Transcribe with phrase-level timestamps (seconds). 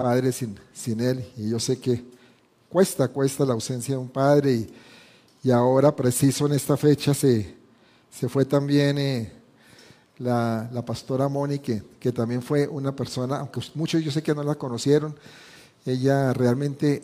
[0.00, 1.24] padre sin, sin él.
[1.36, 2.02] Y yo sé que
[2.70, 4.52] cuesta, cuesta la ausencia de un padre.
[4.52, 4.72] Y,
[5.42, 7.54] y ahora, preciso en esta fecha, se,
[8.10, 9.32] se fue también eh,
[10.18, 14.34] la, la, pastora Moni, que, que, también fue una persona, aunque muchos yo sé que
[14.34, 15.14] no la conocieron,
[15.84, 17.02] ella realmente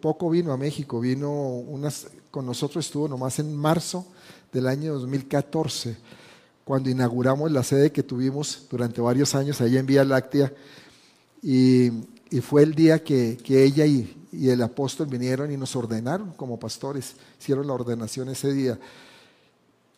[0.00, 4.06] poco vino a México, vino unas, con nosotros estuvo nomás en marzo
[4.52, 5.96] del año 2014,
[6.64, 10.52] cuando inauguramos la sede que tuvimos durante varios años allá en Vía Láctea,
[11.44, 11.90] y,
[12.30, 16.32] y fue el día que, que ella y, y el apóstol vinieron y nos ordenaron
[16.32, 18.78] como pastores, hicieron la ordenación ese día.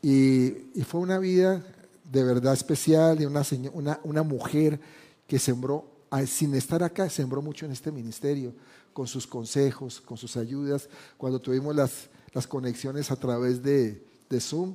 [0.02, 1.64] Y, y fue una vida
[2.12, 3.42] de verdad especial, de una,
[3.73, 4.78] una, una mujer
[5.27, 5.84] que sembró,
[6.27, 8.52] sin estar acá, sembró mucho en este ministerio,
[8.92, 10.88] con sus consejos, con sus ayudas.
[11.16, 14.74] Cuando tuvimos las, las conexiones a través de, de Zoom,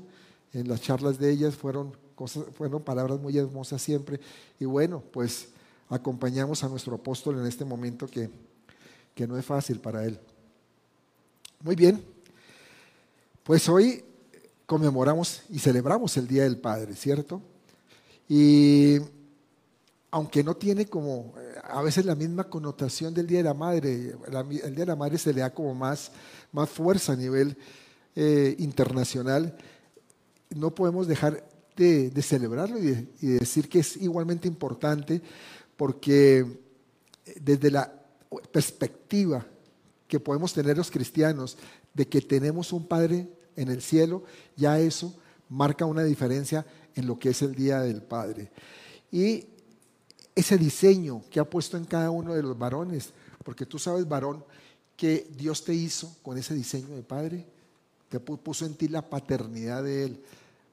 [0.53, 4.19] en las charlas de ellas fueron, cosas, fueron palabras muy hermosas siempre.
[4.59, 5.47] Y bueno, pues
[5.91, 8.29] acompañamos a nuestro apóstol en este momento que,
[9.13, 10.19] que no es fácil para él.
[11.63, 12.03] Muy bien,
[13.43, 14.03] pues hoy
[14.65, 17.41] conmemoramos y celebramos el Día del Padre, ¿cierto?
[18.29, 18.99] Y
[20.09, 21.33] aunque no tiene como
[21.63, 25.17] a veces la misma connotación del Día de la Madre, el Día de la Madre
[25.17, 26.11] se le da como más,
[26.53, 27.57] más fuerza a nivel
[28.15, 29.57] eh, internacional,
[30.49, 31.45] no podemos dejar
[31.75, 35.21] de, celebrarlo y, de, y de decir que es igualmente importante
[35.81, 36.45] porque
[37.37, 37.91] desde la
[38.51, 39.43] perspectiva
[40.07, 41.57] que podemos tener los cristianos
[41.91, 44.23] de que tenemos un Padre en el cielo,
[44.55, 45.11] ya eso
[45.49, 48.51] marca una diferencia en lo que es el Día del Padre.
[49.11, 49.43] Y
[50.35, 53.09] ese diseño que ha puesto en cada uno de los varones,
[53.43, 54.45] porque tú sabes, varón,
[54.95, 57.43] que Dios te hizo con ese diseño de Padre,
[58.07, 60.23] te puso en ti la paternidad de Él,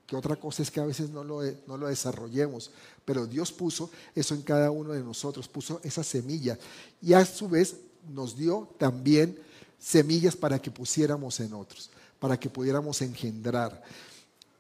[0.09, 2.71] que otra cosa es que a veces no lo, no lo desarrollemos,
[3.05, 6.59] pero Dios puso eso en cada uno de nosotros, puso esa semilla
[7.03, 7.77] y a su vez
[8.09, 9.39] nos dio también
[9.79, 13.83] semillas para que pusiéramos en otros, para que pudiéramos engendrar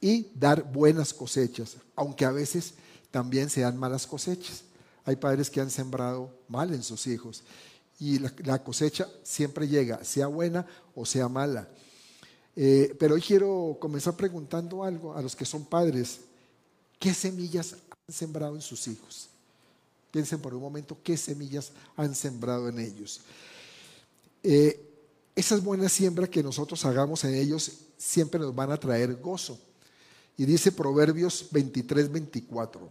[0.02, 2.74] y dar buenas cosechas, aunque a veces
[3.10, 4.64] también sean malas cosechas.
[5.06, 7.42] Hay padres que han sembrado mal en sus hijos
[7.98, 11.68] y la cosecha siempre llega, sea buena o sea mala.
[12.60, 16.18] Eh, pero hoy quiero comenzar preguntando algo a los que son padres.
[16.98, 19.28] ¿Qué semillas han sembrado en sus hijos?
[20.10, 23.20] Piensen por un momento qué semillas han sembrado en ellos.
[24.42, 24.76] Eh,
[25.36, 29.56] esas buenas siembras que nosotros hagamos en ellos siempre nos van a traer gozo.
[30.36, 32.90] Y dice Proverbios 23, 24.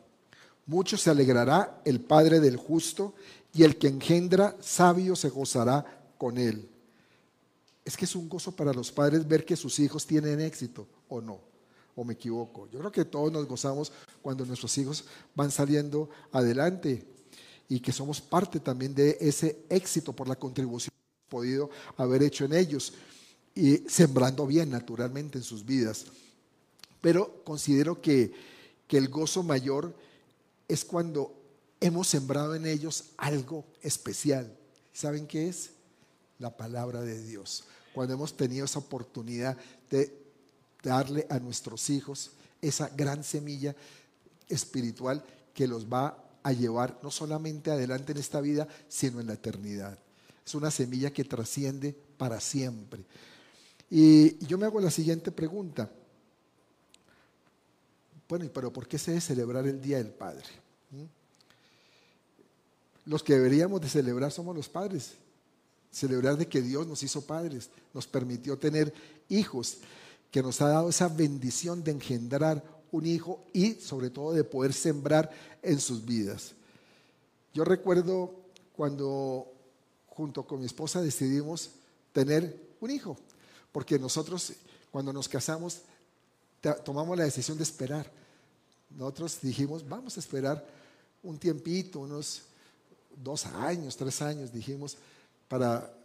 [0.65, 3.15] Mucho se alegrará el Padre del justo
[3.53, 6.69] y el que engendra sabio se gozará con él
[7.87, 11.21] es que es un gozo para los padres ver que sus hijos tienen éxito o
[11.21, 11.39] no,
[11.95, 12.67] o me equivoco.
[12.69, 17.07] Yo creo que todos nos gozamos cuando nuestros hijos van saliendo adelante
[17.69, 22.23] y que somos parte también de ese éxito por la contribución que hemos podido haber
[22.23, 22.91] hecho en ellos
[23.55, 26.07] y sembrando bien naturalmente en sus vidas.
[26.99, 28.33] Pero considero que,
[28.85, 29.95] que el gozo mayor
[30.67, 31.33] es cuando
[31.79, 34.53] hemos sembrado en ellos algo especial.
[34.91, 35.69] ¿Saben qué es?
[36.37, 37.63] La palabra de Dios
[37.97, 39.57] cuando hemos tenido esa oportunidad
[39.89, 40.15] de
[40.83, 42.29] darle a nuestros hijos
[42.61, 43.75] esa gran semilla
[44.47, 49.33] espiritual que los va a llevar no solamente adelante en esta vida, sino en la
[49.33, 49.97] eternidad.
[50.45, 53.03] Es una semilla que trasciende para siempre.
[53.89, 55.89] Y yo me hago la siguiente pregunta.
[58.29, 60.45] Bueno, pero ¿por qué se debe celebrar el Día del Padre?
[60.91, 63.09] ¿Mm?
[63.09, 65.13] Los que deberíamos de celebrar somos los padres,
[65.91, 68.93] celebrar de que Dios nos hizo padres, nos permitió tener
[69.29, 69.77] hijos,
[70.31, 74.73] que nos ha dado esa bendición de engendrar un hijo y sobre todo de poder
[74.73, 75.31] sembrar
[75.61, 76.53] en sus vidas.
[77.53, 78.33] Yo recuerdo
[78.75, 79.51] cuando
[80.07, 81.71] junto con mi esposa decidimos
[82.13, 83.17] tener un hijo,
[83.71, 84.53] porque nosotros
[84.91, 85.81] cuando nos casamos
[86.83, 88.09] tomamos la decisión de esperar.
[88.89, 90.65] Nosotros dijimos, vamos a esperar
[91.23, 92.43] un tiempito, unos
[93.23, 94.97] dos años, tres años, dijimos,
[95.47, 95.97] para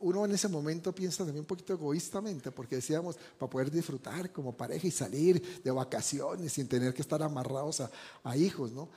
[0.00, 4.56] uno en ese momento piensa también un poquito egoístamente, porque decíamos, para poder disfrutar como
[4.56, 7.82] pareja y salir de vacaciones sin tener que estar amarrados
[8.22, 8.88] a, hijos, ¿no?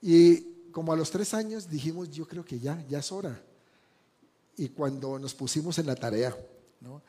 [0.00, 3.40] Y como a los tres años dijimos, yo creo que ya, ya es hora.
[4.56, 6.36] Y cuando nos pusimos en la tarea,
[6.80, 7.02] ¿no?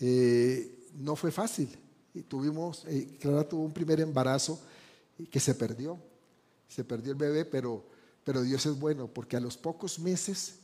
[0.00, 1.68] Eh, no fue fácil.
[2.14, 4.60] Y tuvimos, eh, Clara tuvo un primer embarazo
[5.30, 5.98] que se perdió.
[6.68, 7.84] Se perdió el bebé, pero,
[8.24, 10.56] pero Dios es bueno, porque a los pocos meses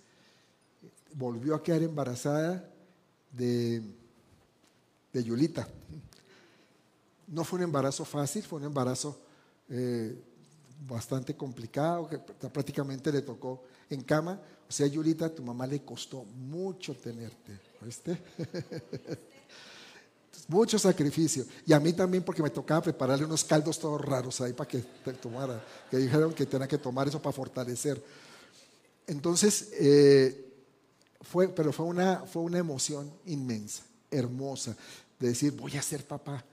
[1.14, 2.68] volvió a quedar embarazada
[3.32, 3.82] de,
[5.12, 5.68] de Yulita.
[7.28, 9.18] No fue un embarazo fácil, fue un embarazo
[9.68, 10.16] eh,
[10.86, 16.24] bastante complicado, que prácticamente le tocó en cama, o sea, Yulita, tu mamá le costó
[16.24, 18.18] mucho tenerte, ¿viste?
[20.48, 21.44] Mucho sacrificio.
[21.66, 24.80] Y a mí también porque me tocaba prepararle unos caldos todos raros ahí para que
[25.20, 28.02] tomara, que dijeron que tenía que tomar eso para fortalecer.
[29.06, 30.51] Entonces, eh,
[31.22, 34.76] fue, pero fue una, fue una emoción inmensa, hermosa,
[35.18, 36.44] de decir, voy a ser papá,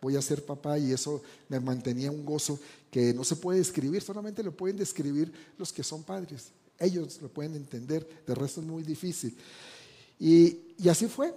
[0.00, 2.58] voy a ser papá y eso me mantenía un gozo
[2.90, 6.50] que no se puede describir, solamente lo pueden describir los que son padres.
[6.78, 9.36] Ellos lo pueden entender, de resto es muy difícil.
[10.18, 11.34] Y, y así fue,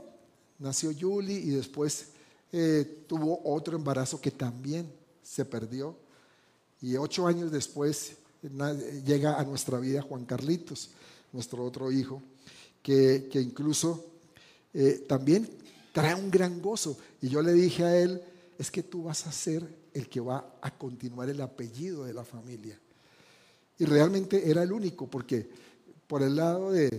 [0.58, 2.08] nació Julie y después
[2.52, 5.96] eh, tuvo otro embarazo que también se perdió.
[6.82, 8.14] Y ocho años después
[9.06, 10.92] llega a nuestra vida Juan Carlitos,
[11.32, 12.22] nuestro otro hijo,
[12.82, 14.06] que, incluso
[14.74, 15.50] eh, también
[15.92, 16.98] trae un gran gozo.
[17.22, 18.22] Y yo le dije a él,
[18.58, 22.24] es que tú vas a ser el que va a continuar el apellido de la
[22.24, 22.80] familia.
[23.78, 25.50] Y realmente era el único, porque
[26.08, 26.90] por el lado de,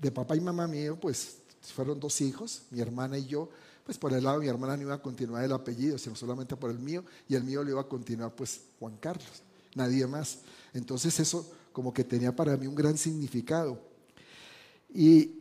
[0.00, 3.50] de papá y mamá mío, pues fueron dos hijos, mi hermana y yo,
[3.84, 6.56] pues por el lado de mi hermana no iba a continuar el apellido, sino solamente
[6.56, 9.42] por el mío, y el mío le iba a continuar pues Juan Carlos,
[9.74, 10.40] nadie más.
[10.74, 13.80] Entonces eso como que tenía para mí un gran significado.
[14.92, 15.32] Y,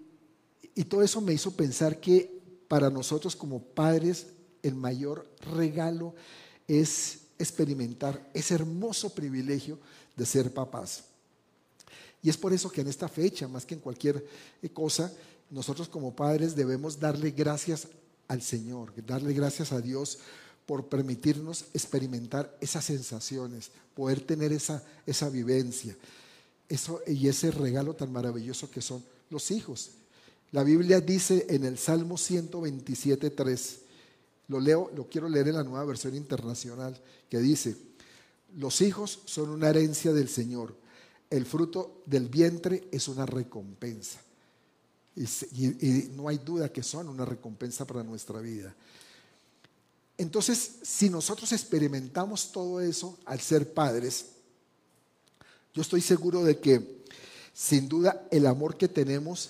[0.76, 4.28] y todo eso me hizo pensar que para nosotros como padres
[4.62, 6.14] el mayor regalo
[6.68, 9.80] es experimentar ese hermoso privilegio
[10.16, 11.04] de ser papás.
[12.22, 14.26] Y es por eso que en esta fecha, más que en cualquier
[14.74, 15.14] cosa,
[15.50, 17.88] nosotros como padres debemos darle gracias
[18.28, 20.20] al Señor, darle gracias a Dios
[20.66, 25.96] por permitirnos experimentar esas sensaciones, poder tener esa, esa vivencia
[26.68, 29.92] eso, y ese regalo tan maravilloso que son los hijos.
[30.52, 33.78] La Biblia dice en el Salmo 127.3,
[34.48, 36.98] lo leo, lo quiero leer en la nueva versión internacional,
[37.30, 37.76] que dice,
[38.56, 40.76] los hijos son una herencia del Señor,
[41.30, 44.22] el fruto del vientre es una recompensa.
[45.16, 48.74] Y, no hay duda que son una recompensa para nuestra vida.
[50.18, 54.28] Entonces, si nosotros experimentamos todo eso al ser padres,
[55.74, 56.97] yo estoy seguro de que
[57.58, 59.50] sin duda el amor que tenemos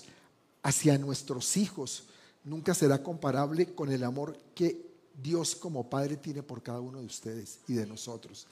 [0.62, 2.04] hacia nuestros hijos
[2.42, 4.80] nunca será comparable con el amor que
[5.22, 8.46] Dios como Padre tiene por cada uno de ustedes y de nosotros.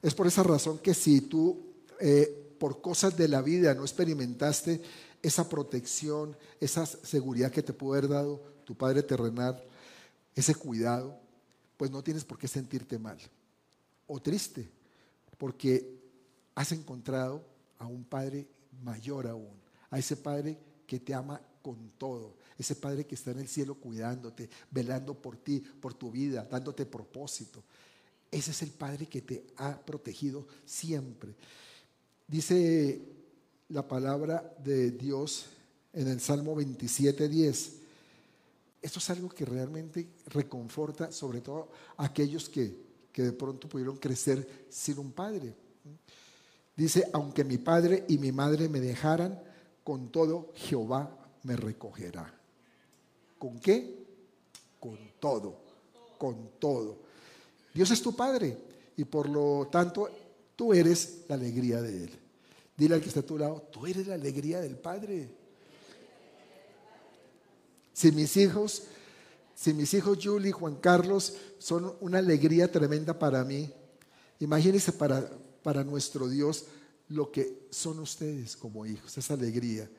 [0.00, 1.60] Es por esa razón que si tú
[2.00, 4.80] eh, por cosas de la vida no experimentaste
[5.20, 9.62] esa protección, esa seguridad que te pudo haber dado tu Padre terrenal,
[10.34, 11.14] ese cuidado,
[11.76, 13.18] pues no tienes por qué sentirte mal
[14.06, 14.66] o triste,
[15.36, 16.00] porque
[16.54, 17.44] has encontrado
[17.78, 18.46] a un Padre
[18.82, 19.60] mayor aún,
[19.90, 23.76] a ese Padre que te ama con todo, ese Padre que está en el cielo
[23.76, 27.62] cuidándote, velando por ti, por tu vida, dándote propósito.
[28.30, 31.34] Ese es el Padre que te ha protegido siempre.
[32.26, 33.00] Dice
[33.68, 35.46] la palabra de Dios
[35.92, 37.72] en el Salmo 27, 10.
[38.82, 42.76] Esto es algo que realmente reconforta, sobre todo a aquellos que,
[43.12, 45.54] que de pronto pudieron crecer sin un padre.
[46.76, 49.40] Dice, aunque mi padre y mi madre me dejaran,
[49.84, 52.34] con todo Jehová me recogerá.
[53.38, 54.06] ¿Con qué?
[54.80, 55.56] Con todo,
[56.18, 56.98] con todo.
[57.72, 58.56] Dios es tu padre
[58.96, 60.08] y por lo tanto
[60.56, 62.18] tú eres la alegría de Él.
[62.76, 65.28] Dile al que está a tu lado, tú eres la alegría del Padre.
[67.92, 68.84] Si mis hijos,
[69.54, 73.70] si mis hijos Julie y Juan Carlos son una alegría tremenda para mí,
[74.40, 75.30] imagínense para,
[75.64, 76.66] para nuestro Dios
[77.08, 79.90] lo que son ustedes como hijos, esa alegría.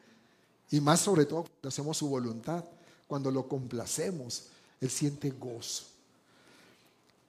[0.71, 2.63] Y más sobre todo cuando hacemos su voluntad,
[3.07, 4.47] cuando lo complacemos,
[4.79, 5.83] Él siente gozo.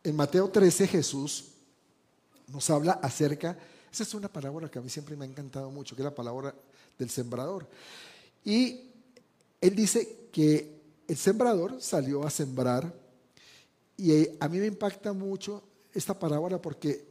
[0.05, 1.47] En Mateo 13 Jesús
[2.47, 3.59] nos habla acerca
[3.97, 6.15] esa es una palabra que a mí siempre me ha encantado mucho, que es la
[6.15, 6.55] palabra
[6.99, 7.67] del sembrador.
[8.45, 8.91] Y
[9.59, 12.93] él dice que el sembrador salió a sembrar
[13.97, 15.63] y a mí me impacta mucho
[15.95, 17.07] esta palabra porque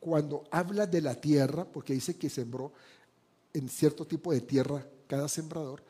[0.00, 2.72] cuando habla de la tierra, porque dice que sembró
[3.52, 5.82] en cierto tipo de tierra cada sembrador,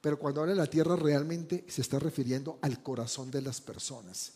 [0.00, 4.32] pero cuando habla de la tierra realmente se está refiriendo al corazón de las personas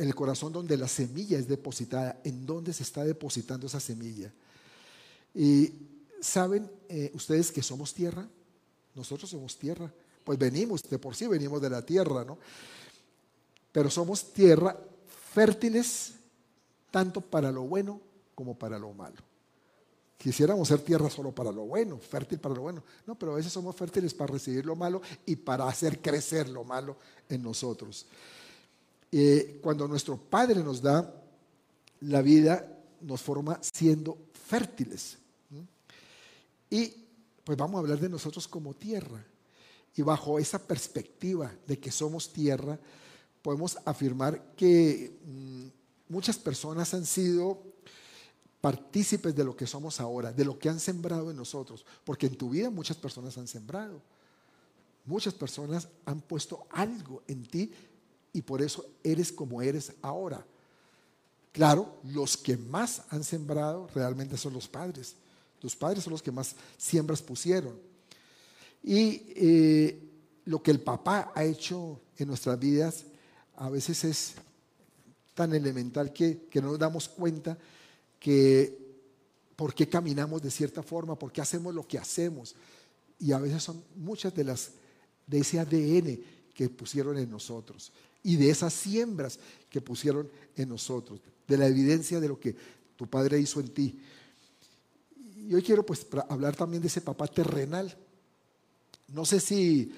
[0.00, 4.32] el corazón donde la semilla es depositada, en dónde se está depositando esa semilla.
[5.34, 5.72] Y
[6.22, 8.26] saben eh, ustedes que somos tierra,
[8.94, 9.92] nosotros somos tierra,
[10.24, 12.38] pues venimos, de por sí venimos de la tierra, ¿no?
[13.72, 14.74] Pero somos tierra
[15.34, 16.14] fértiles
[16.90, 18.00] tanto para lo bueno
[18.34, 19.16] como para lo malo.
[20.16, 22.84] Quisiéramos ser tierra solo para lo bueno, fértil para lo bueno.
[23.06, 26.62] No, pero a veces somos fértiles para recibir lo malo y para hacer crecer lo
[26.62, 28.06] malo en nosotros.
[29.10, 31.10] Eh, cuando nuestro Padre nos da
[32.00, 32.66] la vida,
[33.00, 35.16] nos forma siendo fértiles.
[36.68, 36.92] Y
[37.42, 39.24] pues vamos a hablar de nosotros como tierra.
[39.96, 42.78] Y bajo esa perspectiva de que somos tierra,
[43.42, 45.66] podemos afirmar que mm,
[46.10, 47.62] muchas personas han sido
[48.60, 52.36] partícipes de lo que somos ahora, de lo que han sembrado en nosotros, porque en
[52.36, 54.02] tu vida muchas personas han sembrado.
[55.06, 57.72] Muchas personas han puesto algo en ti
[58.32, 60.44] y por eso eres como eres ahora.
[61.52, 65.14] Claro, los que más han sembrado realmente son los padres.
[65.58, 67.78] Tus padres son los que más siembras pusieron.
[68.82, 70.10] Y eh,
[70.44, 73.04] lo que el papá ha hecho en nuestras vidas
[73.56, 74.34] a veces es
[75.34, 77.56] tan elemental que, que no nos damos cuenta
[78.18, 78.78] que
[79.56, 82.54] por qué caminamos de cierta forma, por qué hacemos lo que hacemos.
[83.18, 84.72] Y a veces son muchas de las
[85.26, 86.18] de ese ADN
[86.54, 89.38] que pusieron en nosotros y de esas siembras
[89.70, 92.54] que pusieron en nosotros, de la evidencia de lo que
[92.96, 93.98] tu padre hizo en ti.
[95.48, 97.96] Y hoy quiero pues hablar también de ese papá terrenal.
[99.08, 99.92] No sé si,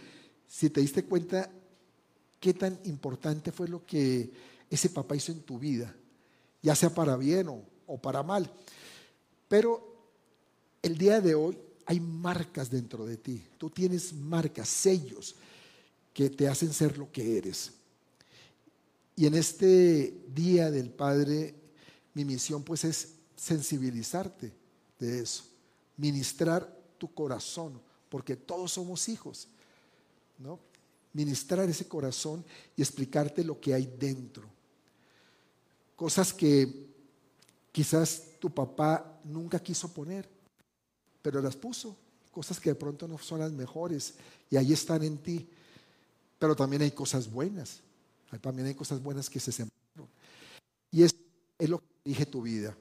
[0.46, 1.50] si te diste cuenta
[2.38, 4.30] qué tan importante fue lo que
[4.74, 5.94] ese papá hizo en tu vida,
[6.62, 8.50] ya sea para bien o, o para mal.
[9.48, 9.92] Pero
[10.82, 13.42] el día de hoy hay marcas dentro de ti.
[13.58, 15.34] Tú tienes marcas, sellos
[16.12, 17.72] que te hacen ser lo que eres.
[19.16, 21.54] Y en este día del Padre,
[22.14, 24.52] mi misión pues es sensibilizarte
[24.98, 25.44] de eso,
[25.96, 29.48] ministrar tu corazón, porque todos somos hijos,
[30.38, 30.58] ¿no?
[31.12, 32.44] Ministrar ese corazón
[32.76, 34.48] y explicarte lo que hay dentro.
[36.02, 36.66] Cosas que
[37.70, 40.28] quizás tu papá nunca quiso poner,
[41.22, 41.96] pero las puso.
[42.32, 44.14] Cosas que de pronto no son las mejores
[44.50, 45.48] y ahí están en ti.
[46.40, 47.82] Pero también hay cosas buenas.
[48.40, 50.10] También hay cosas buenas que se sembraron.
[50.90, 51.14] Y es,
[51.56, 52.76] es lo que dije tu vida.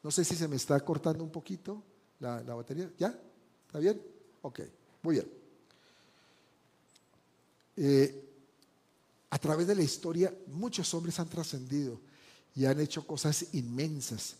[0.00, 1.82] No sé si se me está cortando un poquito
[2.20, 2.88] la, batería.
[2.96, 3.08] ¿Ya?
[3.66, 4.00] ¿Está bien?
[4.42, 4.60] Ok,
[5.02, 5.26] muy bien.
[7.76, 8.24] Eh,
[9.30, 12.11] a través de la historia, muchos hombres han trascendido
[12.54, 14.36] y han hecho cosas inmensas,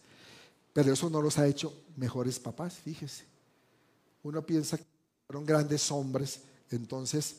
[0.72, 3.24] pero eso no los ha hecho mejores papás, fíjese.
[4.22, 4.84] Uno piensa que
[5.26, 6.40] fueron grandes hombres,
[6.70, 7.36] entonces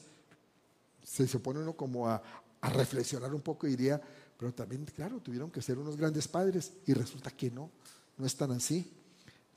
[1.03, 2.22] se, se pone uno como a,
[2.62, 4.01] reflexionar un poco y diría,
[4.38, 7.70] pero también, claro, tuvieron que ser unos grandes padres y resulta que no,
[8.18, 8.89] no están así.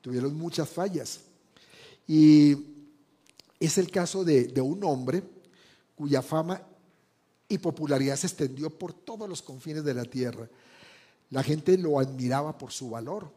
[0.00, 1.20] Tuvieron muchas fallas.
[2.08, 2.56] Y
[3.60, 5.22] es el caso de un hombre
[5.94, 6.60] cuya fama
[7.48, 10.48] y popularidad se extendió por todos los confines de la tierra.
[11.30, 13.30] La gente lo admiraba por su valor.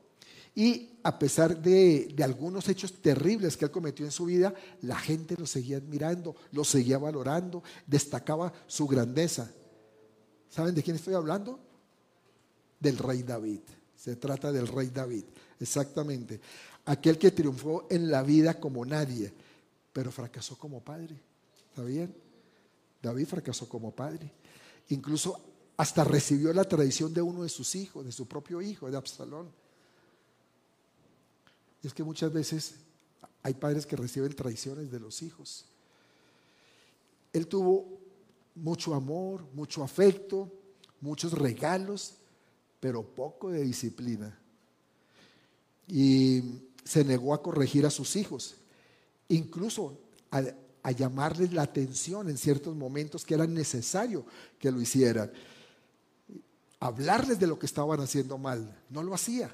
[0.55, 5.35] Y a pesar de, algunos hechos terribles que él cometió en su vida, la gente
[5.37, 9.49] lo seguía admirando, lo seguía valorando, destacaba su grandeza.
[10.49, 11.59] ¿Saben de quién estoy hablando?
[12.79, 13.61] Del rey David.
[13.95, 15.25] Se trata del rey David,
[15.59, 16.39] exactamente.
[16.85, 19.31] Aquel que triunfó en la vida como nadie,
[19.93, 21.19] pero fracasó como padre.
[21.69, 22.13] ¿Está bien?
[23.01, 24.31] David fracasó como padre.
[24.89, 25.48] Incluso
[25.79, 29.49] hasta recibió la traición de uno de sus hijos, de su propio hijo, de Absalón.
[31.81, 32.75] Y es que muchas veces
[33.41, 35.63] hay padres que reciben traiciones de los hijos.
[37.31, 37.97] Él tuvo
[38.55, 40.51] mucho amor, mucho afecto,
[40.99, 42.15] muchos regalos,
[42.81, 44.37] pero poco de disciplina.
[45.87, 46.43] Y
[46.83, 48.55] se negó a corregir a sus hijos,
[49.29, 49.97] incluso
[50.29, 50.43] a,
[50.91, 54.25] llamarles la atención en ciertos momentos que era necesario
[54.59, 55.31] que lo hicieran.
[56.79, 59.53] Hablarles de lo que estaban haciendo mal, no lo hacía.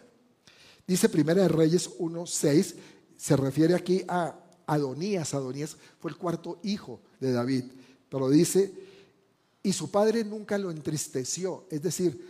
[0.87, 2.75] Dice Primera de Reyes 1.6,
[3.17, 5.33] se refiere aquí a Adonías.
[5.33, 7.65] Adonías fue el cuarto hijo de David,
[8.09, 8.73] pero dice
[9.65, 11.65] y su padre nunca lo entristeció.
[11.71, 12.23] Es decir,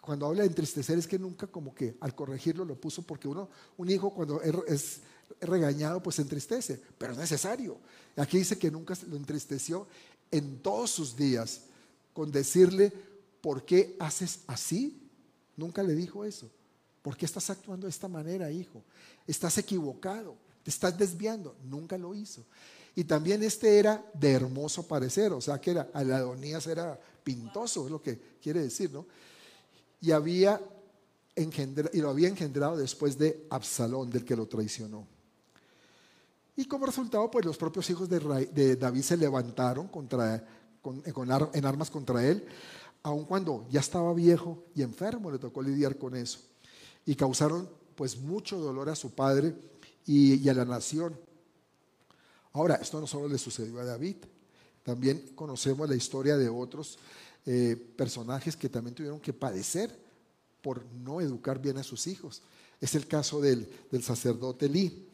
[0.00, 3.48] cuando habla de entristecer es que nunca como que al corregirlo lo puso porque uno,
[3.76, 4.98] un hijo cuando es
[5.40, 7.78] regañado pues se entristece, pero es necesario.
[8.16, 9.86] Aquí dice que nunca lo entristeció
[10.32, 11.60] en todos sus días
[12.12, 12.92] con decirle,
[13.46, 15.00] ¿por qué haces así?
[15.56, 16.50] Nunca le dijo eso.
[17.00, 18.82] ¿Por qué estás actuando de esta manera, hijo?
[19.24, 20.34] Estás equivocado,
[20.64, 21.54] te estás desviando.
[21.62, 22.44] Nunca lo hizo.
[22.96, 27.92] Y también este era de hermoso parecer, o sea que era, Adonías era pintoso, es
[27.92, 29.06] lo que quiere decir, ¿no?
[30.00, 30.60] Y, había
[31.36, 35.06] y lo había engendrado después de Absalón, del que lo traicionó.
[36.56, 40.44] Y como resultado, pues los propios hijos de, David se levantaron contra,
[41.54, 42.44] en armas contra él,
[43.06, 46.40] aun cuando ya estaba viejo y enfermo, le tocó lidiar con eso.
[47.04, 49.54] Y causaron pues mucho dolor a su padre
[50.04, 51.16] y a la nación.
[52.52, 54.16] Ahora, esto no solo le sucedió a David,
[54.82, 56.98] también conocemos la historia de otros
[57.44, 59.96] eh, personajes que también tuvieron que padecer
[60.60, 62.42] por no educar bien a sus hijos.
[62.80, 63.68] Es el caso del,
[64.02, 65.08] sacerdote Lee.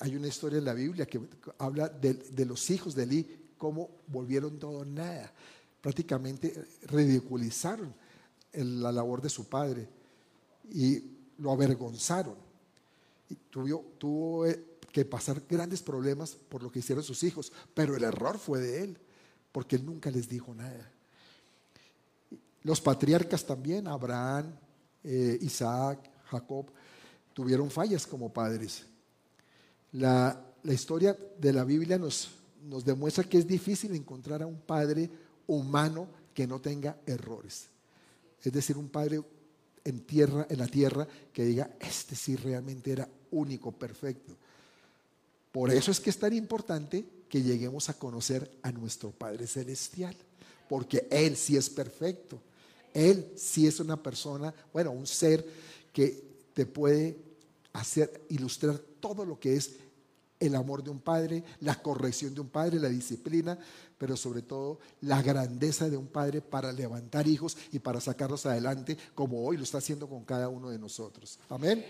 [0.00, 1.20] hay una historia en la Biblia que
[1.56, 5.32] habla de, los hijos de Eli, cómo volvieron todo nada.
[5.80, 7.94] Prácticamente ridiculizaron
[8.52, 9.88] la labor de su padre
[10.72, 11.02] y
[11.38, 12.36] lo avergonzaron.
[13.28, 17.96] Y tuvo, tuvo eh, que pasar grandes problemas por lo que hicieron sus hijos, pero
[17.96, 18.98] el error fue de él,
[19.52, 20.90] porque él nunca les dijo nada.
[22.62, 24.52] Los patriarcas también, Abraham,
[25.04, 26.66] eh, Isaac, Jacob,
[27.32, 28.84] tuvieron fallas como padres.
[29.92, 32.32] La, historia de la Biblia nos,
[32.64, 35.10] nos demuestra que es difícil encontrar a un padre
[35.50, 37.66] humano que no tenga errores.
[38.42, 39.20] Es decir, un padre
[39.84, 44.36] en tierra, en la tierra, que diga, este sí realmente era único, perfecto.
[45.50, 50.14] Por eso es que es tan importante que lleguemos a conocer a nuestro Padre Celestial,
[50.68, 52.40] porque Él sí es perfecto.
[52.94, 55.44] Él sí es una persona, bueno, un ser
[55.92, 56.22] que
[56.54, 57.18] te puede
[57.72, 59.72] hacer, ilustrar todo lo que es
[60.38, 63.58] el amor de un padre, la corrección de un padre, la disciplina,
[64.00, 68.96] pero sobre todo la grandeza de un padre para levantar hijos y para sacarlos adelante,
[69.14, 71.38] como hoy lo está haciendo con cada uno de nosotros.
[71.50, 71.84] Amén.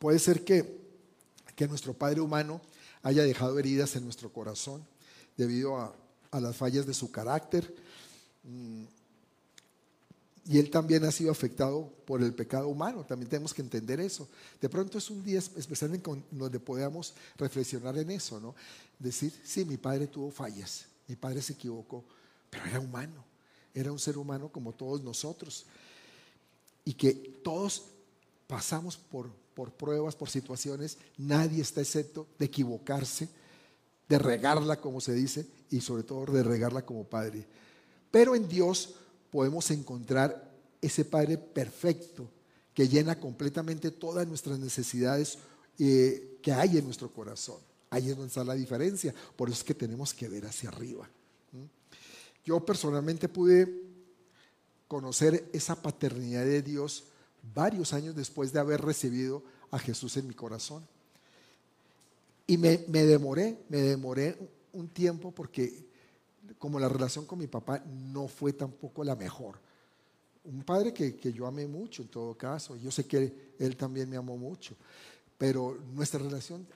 [0.00, 0.80] Puede ser que,
[1.54, 2.60] que nuestro Padre humano
[3.04, 4.84] haya dejado heridas en nuestro corazón
[5.36, 5.94] debido a,
[6.32, 7.76] las fallas de su carácter.
[10.48, 14.26] Y él también ha sido afectado por el pecado humano, también tenemos que entender eso.
[14.58, 18.54] De pronto es un día especial en donde podamos reflexionar en eso, ¿no?
[18.98, 22.02] Decir, sí, mi padre tuvo fallas, mi padre se equivocó,
[22.48, 23.22] pero era humano,
[23.74, 25.66] era un ser humano como todos nosotros.
[26.82, 27.12] Y que
[27.44, 27.84] todos
[28.46, 33.28] pasamos por, por pruebas, por situaciones, nadie está excepto de equivocarse,
[34.08, 37.46] de regarla como se dice, y sobre todo de regarla como padre.
[38.10, 38.94] Pero en Dios
[39.30, 42.30] podemos encontrar ese Padre perfecto
[42.74, 45.38] que llena completamente todas nuestras necesidades
[45.78, 47.58] eh, que hay en nuestro corazón.
[47.90, 49.14] Ahí es donde está la diferencia.
[49.36, 51.08] Por eso es que tenemos que ver hacia arriba.
[52.44, 53.82] Yo personalmente pude
[54.86, 57.04] conocer esa paternidad de Dios
[57.54, 60.86] varios años después de haber recibido a Jesús en mi corazón.
[62.46, 64.38] Y me, demoré, me demoré
[64.72, 65.87] un tiempo porque
[66.58, 69.60] como la relación con mi papá no fue tampoco la mejor.
[70.44, 74.08] Un padre que, que yo amé mucho en todo caso, yo sé que él también
[74.08, 74.76] me amó mucho,
[75.36, 76.66] pero nuestra relación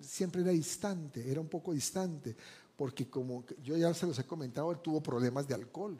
[0.00, 2.34] siempre era distante, era un poco distante,
[2.76, 5.98] porque como yo ya se los he comentado, él tuvo problemas de alcohol.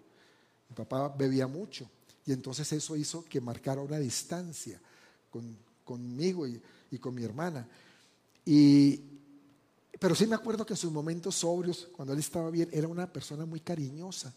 [0.68, 1.90] Mi papá bebía mucho
[2.24, 4.80] y entonces eso hizo que marcara una distancia
[5.84, 7.66] conmigo y, con mi hermana.
[8.44, 9.09] Y,
[10.00, 13.06] pero sí me acuerdo que en sus momentos sobrios, cuando él estaba bien, era una
[13.12, 14.34] persona muy cariñosa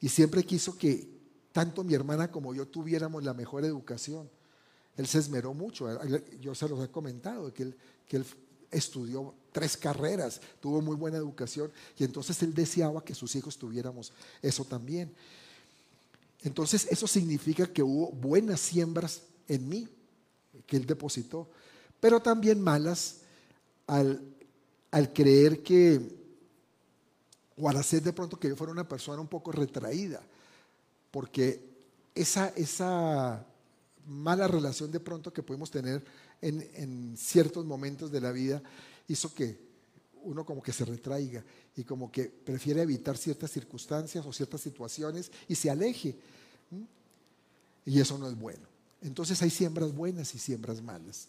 [0.00, 1.08] y siempre quiso que
[1.52, 4.28] tanto mi hermana como yo tuviéramos la mejor educación.
[4.96, 5.86] Él se esmeró mucho,
[6.40, 7.76] yo se los he comentado, que él,
[8.08, 8.26] que él
[8.72, 14.12] estudió tres carreras, tuvo muy buena educación y entonces él deseaba que sus hijos tuviéramos
[14.42, 15.14] eso también.
[16.42, 19.88] Entonces eso significa que hubo buenas siembras en mí,
[20.66, 21.48] que él depositó,
[22.00, 23.18] pero también malas
[23.86, 24.35] al,
[25.12, 26.00] creer que,
[27.56, 30.22] o al hacer de pronto que yo fuera una persona un poco retraída,
[31.10, 31.62] porque
[32.14, 33.44] esa, esa
[34.06, 36.04] mala relación de pronto que podemos tener
[36.40, 38.62] en, en, ciertos momentos de la vida
[39.08, 39.58] hizo que
[40.22, 41.44] uno como que se retraiga
[41.76, 46.16] y como que prefiere evitar ciertas circunstancias o ciertas situaciones y se aleje.
[47.84, 48.66] Y eso no es bueno.
[49.02, 51.28] Entonces hay siembras buenas y siembras malas.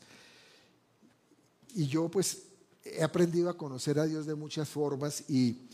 [1.75, 2.46] Y yo pues
[2.95, 5.67] he aprendido a conocer a Dios de muchas formas y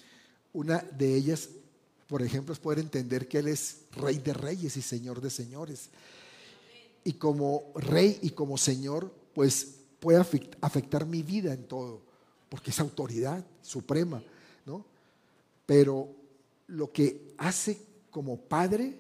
[0.54, 1.49] una de ellas,
[2.08, 5.89] por ejemplo, es poder entender que Él es rey de reyes y señor de señores.
[7.04, 10.23] Y como rey y como señor, pues puede
[10.62, 12.02] afectar mi vida en todo,
[12.49, 14.23] porque es autoridad suprema,
[14.65, 14.86] ¿no?
[15.65, 16.10] Pero
[16.67, 18.97] lo que hace como padre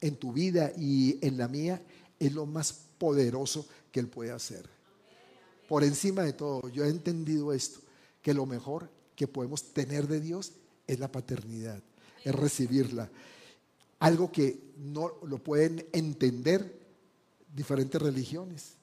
[0.00, 1.82] en tu vida y en la mía
[2.18, 4.73] es lo más poderoso que Él puede hacer.
[5.74, 7.80] Por encima de todo, yo he entendido esto,
[8.22, 10.52] que lo mejor que podemos tener de Dios
[10.86, 11.82] es la paternidad,
[12.22, 13.10] es recibirla.
[13.98, 16.78] Algo que no lo pueden entender
[17.52, 18.74] diferentes religiones,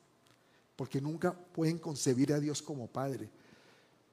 [0.76, 3.30] porque nunca pueden concebir a Dios como Padre.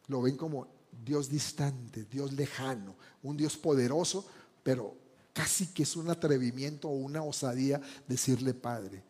[0.07, 0.69] Lo ven como
[1.05, 4.25] Dios distante, Dios lejano, un Dios poderoso,
[4.62, 4.95] pero
[5.33, 9.03] casi que es un atrevimiento o una osadía decirle Padre.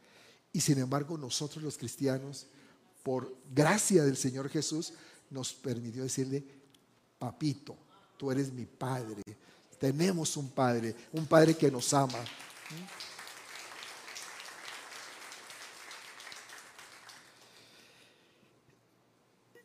[0.54, 2.46] Y sin embargo nosotros los cristianos,
[3.08, 4.92] por gracia del Señor Jesús,
[5.30, 6.44] nos permitió decirle,
[7.18, 7.74] papito,
[8.18, 9.22] tú eres mi padre.
[9.78, 12.22] Tenemos un padre, un padre que nos ama.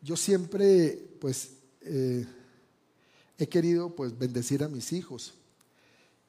[0.02, 1.50] Yo siempre, pues,
[1.82, 2.26] eh,
[3.38, 5.34] he querido, pues, bendecir a mis hijos.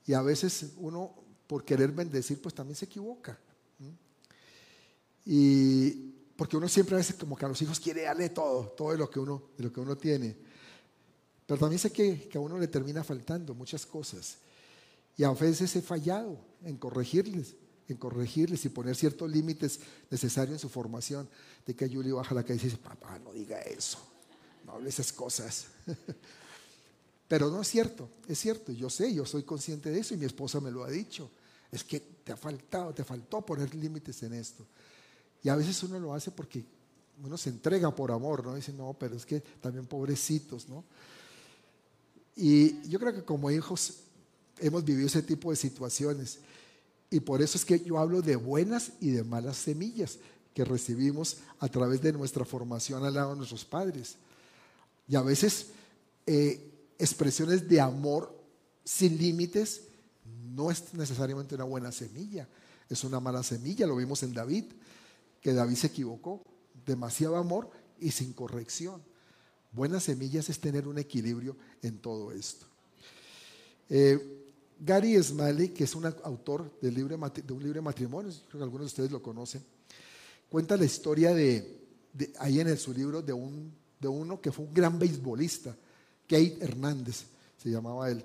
[0.05, 1.15] Y a veces uno,
[1.47, 3.39] por querer bendecir, pues también se equivoca.
[5.25, 8.93] Y porque uno siempre a veces como que a los hijos quiere darle todo, todo
[8.93, 10.37] de lo que uno, de lo que uno tiene.
[11.47, 14.39] Pero también sé que, que a uno le termina faltando muchas cosas.
[15.17, 17.55] Y a veces he fallado en corregirles
[17.89, 21.29] en corregirles y poner ciertos límites necesarios en su formación.
[21.67, 23.99] De que Yuli baja la cabeza y dice, papá, no diga eso,
[24.65, 25.67] no hable esas cosas.
[27.29, 30.27] Pero no es cierto, es cierto, yo sé, yo soy consciente de eso y mi
[30.27, 31.31] esposa me lo ha dicho.
[31.73, 34.67] Es que te ha faltado, te faltó poner límites en esto.
[35.45, 36.65] Y a veces uno lo hace porque
[37.23, 38.55] uno se entrega por amor, ¿no?
[38.57, 40.85] Dice, no, pero es que también pobrecitos, ¿no?
[42.35, 43.99] Y yo creo que como hijos
[44.59, 46.41] hemos vivido ese tipo de situaciones.
[47.11, 50.19] Y por eso es que yo hablo de buenas y de malas semillas
[50.53, 54.17] que recibimos a través de nuestra formación al lado de nuestros padres.
[55.07, 55.67] Y a veces
[56.27, 58.35] eh, expresiones de amor
[58.85, 59.83] sin límites
[60.55, 62.49] no es necesariamente una buena semilla,
[62.89, 63.87] es una mala semilla.
[63.87, 64.65] Lo vimos en David,
[65.45, 66.43] que David se equivocó.
[66.87, 69.03] Demasiado amor y sin corrección.
[69.73, 72.67] Buenas semillas es tener un equilibrio en todo esto.
[73.91, 74.41] Eh,
[74.81, 78.87] Gary Smalley, que es un autor de, un libro de matrimonios, creo que algunos de
[78.87, 79.63] ustedes lo conocen,
[80.49, 81.83] cuenta la historia de,
[82.39, 85.77] ahí en su libro de, un, de uno que fue un gran beisbolista,
[86.27, 87.25] Kate Hernández,
[87.59, 88.25] se llamaba él.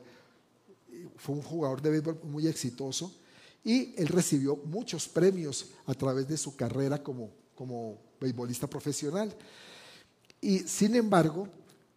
[1.18, 3.14] Fue un jugador de béisbol muy exitoso
[3.64, 9.36] y él recibió muchos premios a través de su carrera como, como beisbolista profesional.
[10.42, 11.48] Y sin embargo,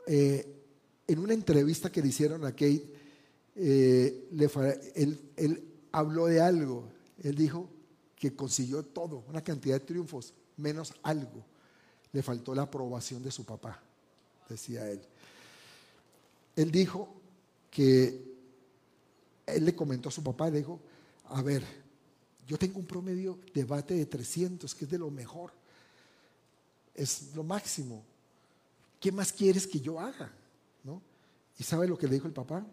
[0.06, 0.62] eh,
[1.06, 2.84] en una entrevista que le hicieron a Kate,
[3.54, 4.28] eh,
[4.94, 6.88] él, habló de algo.
[7.22, 7.68] Él dijo
[8.16, 11.44] que consiguió todo, una cantidad de triunfos, menos algo.
[12.12, 13.80] Le faltó la aprobación de su papá,
[14.48, 15.00] decía él.
[16.56, 17.08] Él dijo
[17.70, 18.32] que
[19.46, 20.80] él le comentó a su papá, le dijo,
[21.32, 21.64] a ver,
[22.46, 25.52] yo tengo un promedio de bate de 300, que es de lo mejor,
[26.94, 28.04] es lo máximo.
[29.00, 30.30] ¿Qué más quieres que yo haga?
[30.84, 31.00] ¿No?
[31.58, 32.66] ¿Y sabe lo que le dijo el papá?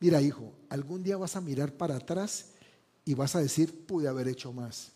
[0.00, 2.50] Mira, hijo, algún día vas a mirar para atrás
[3.04, 4.92] y vas a decir, pude haber hecho más.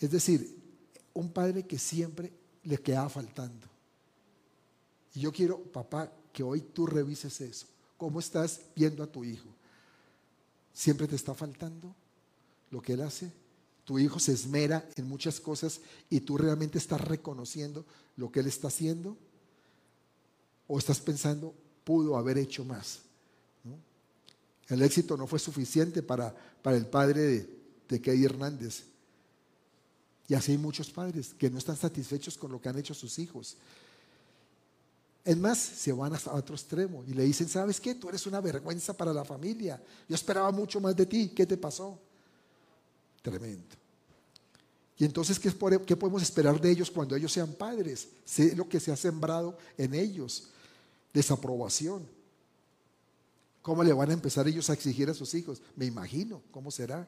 [0.00, 0.56] Es decir,
[1.12, 3.66] un padre que siempre le queda faltando.
[5.14, 7.66] Y yo quiero, papá, que hoy tú revises eso.
[7.98, 9.57] ¿Cómo estás viendo a tu hijo?
[10.78, 11.92] ¿Siempre te está faltando
[12.70, 13.32] lo que él hace?
[13.84, 18.46] Tu hijo se esmera en muchas cosas y tú realmente estás reconociendo lo que él
[18.46, 19.16] está haciendo.
[20.68, 23.00] ¿O estás pensando, pudo haber hecho más?
[24.68, 27.22] El éxito no fue suficiente para, para el padre
[27.88, 28.84] de, de Hernández.
[30.28, 33.18] Y así hay muchos padres que no están satisfechos con lo que han hecho sus
[33.18, 33.56] hijos.
[35.28, 37.94] Es más, se van hasta otro extremo y le dicen, ¿sabes qué?
[37.94, 39.78] Tú eres una vergüenza para la familia.
[40.08, 41.28] Yo esperaba mucho más de ti.
[41.36, 42.00] ¿Qué te pasó?
[43.20, 43.76] Tremendo.
[44.96, 45.52] Y entonces, ¿qué,
[45.84, 48.08] ¿qué podemos esperar de ellos cuando ellos sean padres?
[48.24, 50.44] Sé lo que se ha sembrado en ellos.
[51.12, 52.08] Desaprobación.
[53.60, 55.60] ¿Cómo le van a empezar ellos a exigir a sus hijos?
[55.76, 57.06] Me imagino, ¿cómo será?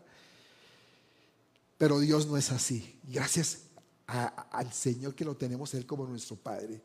[1.78, 2.98] Pero Dios no es así.
[3.02, 3.60] Gracias
[4.06, 6.82] al Señor que lo tenemos Él como nuestro Padre.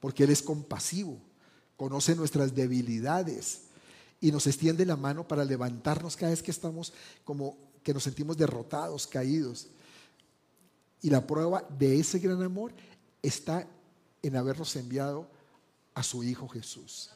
[0.00, 1.20] Porque Él es compasivo,
[1.76, 3.62] conoce nuestras debilidades
[4.20, 6.92] y nos extiende la mano para levantarnos cada vez que estamos
[7.24, 9.68] como que nos sentimos derrotados, caídos.
[11.00, 12.72] Y la prueba de ese gran amor
[13.22, 13.66] está
[14.22, 15.28] en habernos enviado
[15.94, 17.10] a su Hijo Jesús.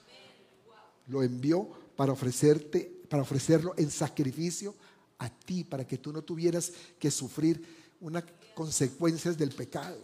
[1.09, 4.75] Lo envió para ofrecerte, para ofrecerlo en sacrificio
[5.19, 7.65] a ti, para que tú no tuvieras que sufrir
[8.01, 9.99] unas consecuencias del pecado.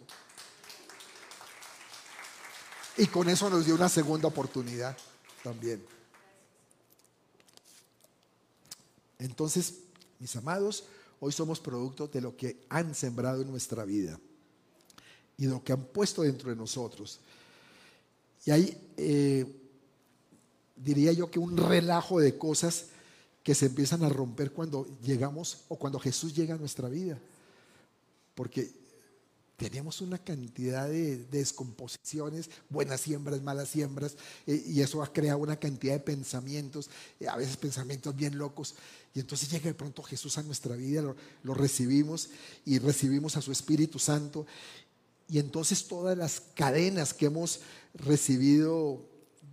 [2.98, 4.96] Y con eso nos dio una segunda oportunidad
[5.44, 5.80] también.
[9.20, 9.74] Entonces,
[10.18, 10.82] mis amados,
[11.20, 14.18] hoy somos producto de lo que han sembrado en nuestra vida
[15.36, 17.20] y de lo que han puesto dentro de nosotros.
[18.44, 19.46] Y ahí eh,
[20.74, 22.86] diría yo que un relajo de cosas
[23.44, 27.16] que se empiezan a romper cuando llegamos o cuando Jesús llega a nuestra vida.
[28.34, 28.72] Porque
[29.58, 34.16] tenemos una cantidad de, descomposiciones, buenas siembras, malas siembras,
[34.46, 38.76] eh, y eso ha creado una cantidad de pensamientos, eh, a veces pensamientos bien locos.
[39.14, 41.02] Y entonces llega de pronto Jesús a nuestra vida,
[41.42, 42.30] lo recibimos
[42.64, 44.46] y recibimos a su Espíritu Santo.
[45.28, 47.60] Y entonces todas las cadenas que hemos
[47.94, 49.04] recibido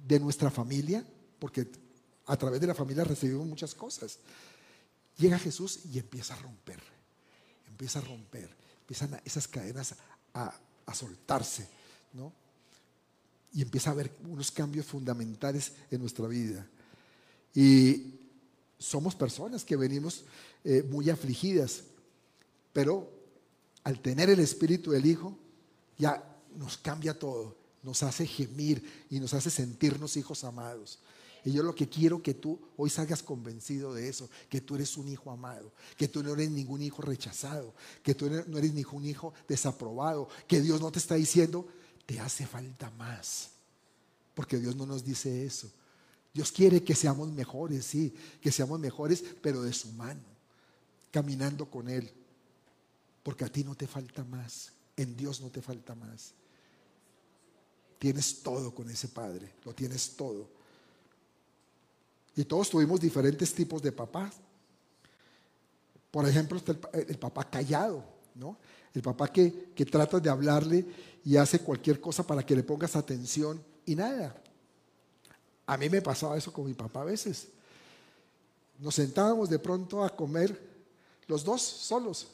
[0.07, 1.03] de nuestra familia,
[1.39, 1.67] porque
[2.27, 4.19] a través de la familia recibimos muchas cosas.
[5.17, 6.79] Llega Jesús y empieza a romper,
[7.67, 9.95] empieza a romper, empiezan esas cadenas
[10.33, 10.53] a,
[10.85, 11.67] a soltarse,
[12.13, 12.31] ¿no?
[13.53, 16.67] Y empieza a haber unos cambios fundamentales en nuestra vida.
[17.53, 18.15] Y
[18.77, 20.25] somos personas que venimos
[20.63, 21.83] eh, muy afligidas,
[22.73, 23.09] pero
[23.83, 25.37] al tener el Espíritu del Hijo,
[25.97, 26.23] ya
[26.57, 30.99] nos cambia todo, nos hace gemir y nos hace sentirnos hijos amados.
[31.45, 34.97] Y yo lo que quiero que tú hoy salgas convencido de eso, que tú eres
[34.97, 39.05] un hijo amado, que tú no eres ningún hijo rechazado, que tú no eres ningún
[39.05, 41.67] hijo desaprobado, que Dios no te está diciendo,
[42.07, 43.51] te hace falta más.
[44.33, 45.71] Porque Dios no nos dice eso.
[46.33, 50.23] Dios quiere que seamos mejores, sí, que seamos mejores, pero de su mano,
[51.11, 52.11] caminando con Él.
[53.21, 56.33] Porque a ti no te falta más, en Dios no te falta más.
[57.99, 60.54] Tienes todo con ese Padre, lo tienes todo.
[62.35, 64.35] Y todos tuvimos diferentes tipos de papás.
[66.11, 66.61] Por ejemplo,
[66.93, 68.03] el, papá callado,
[68.35, 68.57] ¿no?
[68.93, 70.85] El papá que, que trata de hablarle
[71.23, 74.35] y hace cualquier cosa para que le pongas atención y nada.
[75.65, 77.47] A mí me pasaba eso con mi papá a veces.
[78.79, 80.59] Nos sentábamos de pronto a comer
[81.27, 82.27] los dos solos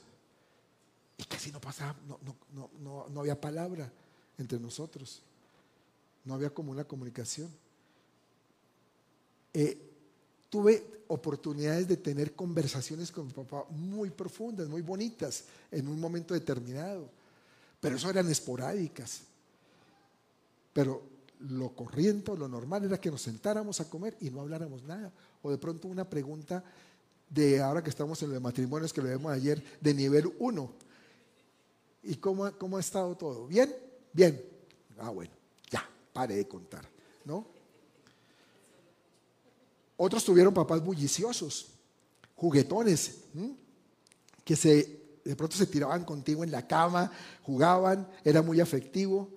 [1.17, 2.19] y casi no pasaba, no,
[2.51, 3.91] no, no, no había palabra
[4.37, 5.21] entre nosotros.
[6.25, 7.49] No había como una comunicación.
[9.53, 9.90] Eh,
[10.51, 16.33] tuve oportunidades de tener conversaciones con mi papá muy profundas, muy bonitas, en un momento
[16.33, 17.09] determinado.
[17.79, 19.21] Pero eso eran esporádicas.
[20.73, 21.01] Pero
[21.39, 25.11] lo corriente, lo normal era que nos sentáramos a comer y no habláramos nada.
[25.41, 26.63] O de pronto una pregunta
[27.29, 30.71] de ahora que estamos en lo de matrimonios que lo vemos ayer, de nivel 1.
[32.03, 33.47] ¿Y cómo, cómo ha estado todo?
[33.47, 33.73] ¿Bien?
[34.11, 34.43] Bien.
[34.99, 35.31] Ah, bueno,
[35.69, 36.85] ya, pare de contar,
[37.23, 37.60] ¿no?
[40.03, 41.67] Otros tuvieron papás bulliciosos,
[42.35, 43.17] juguetones,
[44.43, 44.55] que
[45.23, 47.11] de pronto se tiraban contigo en la cama,
[47.43, 49.29] jugaban, era muy afectivo.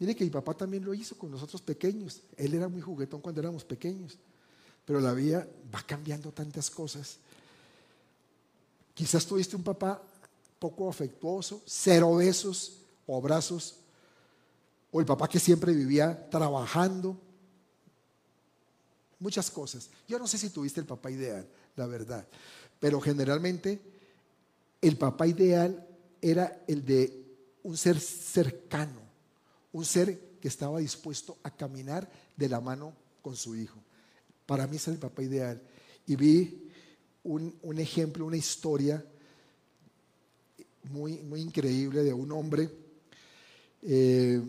[0.00, 2.22] Mire que mi papá también lo hizo con nosotros pequeños.
[2.36, 4.18] Él era muy juguetón cuando éramos pequeños.
[4.84, 7.18] Pero la vida va cambiando tantas cosas.
[8.94, 10.02] Quizás tuviste un papá
[10.58, 13.76] poco afectuoso, cero besos o abrazos.
[14.90, 17.16] O el papá que siempre vivía trabajando,
[19.22, 19.88] muchas cosas.
[20.08, 22.26] Yo no sé si tuviste el papá ideal, la verdad,
[22.80, 23.80] pero generalmente
[24.80, 25.86] el papá ideal
[26.20, 27.24] era el de
[27.62, 29.00] un ser cercano,
[29.72, 33.78] un ser que estaba dispuesto a caminar de la mano con su hijo.
[34.44, 35.62] Para mí es el papá ideal.
[36.06, 36.68] Y vi
[37.22, 39.04] un, ejemplo, una historia
[40.90, 42.68] muy, muy increíble de un hombre
[43.82, 44.42] eh,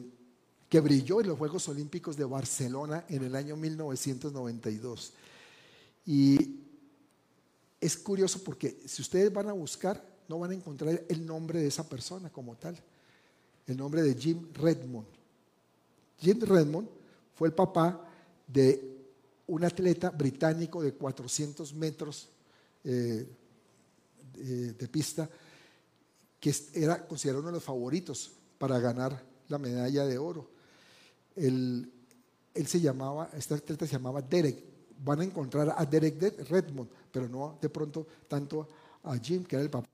[0.74, 5.14] que brilló en los Juegos Olímpicos de Barcelona en el año 1992.
[6.08, 6.62] Y
[7.80, 11.68] es curioso porque si ustedes van a buscar, no van a encontrar el nombre de
[11.68, 12.76] esa persona como tal,
[13.68, 15.06] el nombre de Jim Redmond.
[16.18, 16.90] Jim Redmond
[17.36, 18.10] fue el papá
[18.48, 18.98] de
[19.46, 22.30] un atleta británico de 400 metros
[22.84, 23.28] eh,
[24.34, 25.30] de pista
[26.40, 30.53] que era considerado uno de los favoritos para ganar la medalla de oro
[31.36, 31.92] él,
[32.66, 34.64] se llamaba, este atleta se llamaba Derek.
[35.04, 38.68] Van a encontrar a Derek Redmond, pero no de pronto tanto
[39.04, 39.90] a Jim, que era el papá.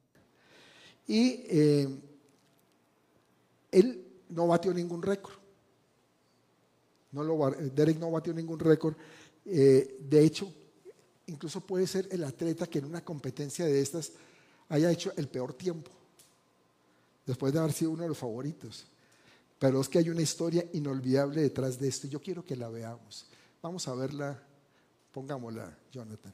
[1.08, 1.99] Y eh,
[3.71, 5.34] él no batió ningún récord.
[7.12, 8.95] No lo, Derek no batió ningún récord.
[9.45, 10.54] Eh, de hecho,
[11.25, 14.12] incluso puede ser el atleta que en una competencia de estas
[14.69, 15.89] haya hecho el peor tiempo,
[17.25, 18.86] después de haber sido uno de los favoritos.
[19.60, 22.08] Pero es que hay una historia inolvidable detrás de esto.
[22.08, 23.28] Yo quiero que la veamos.
[23.62, 24.41] Vamos a verla.
[25.12, 26.34] Pongámosla, Jonathan.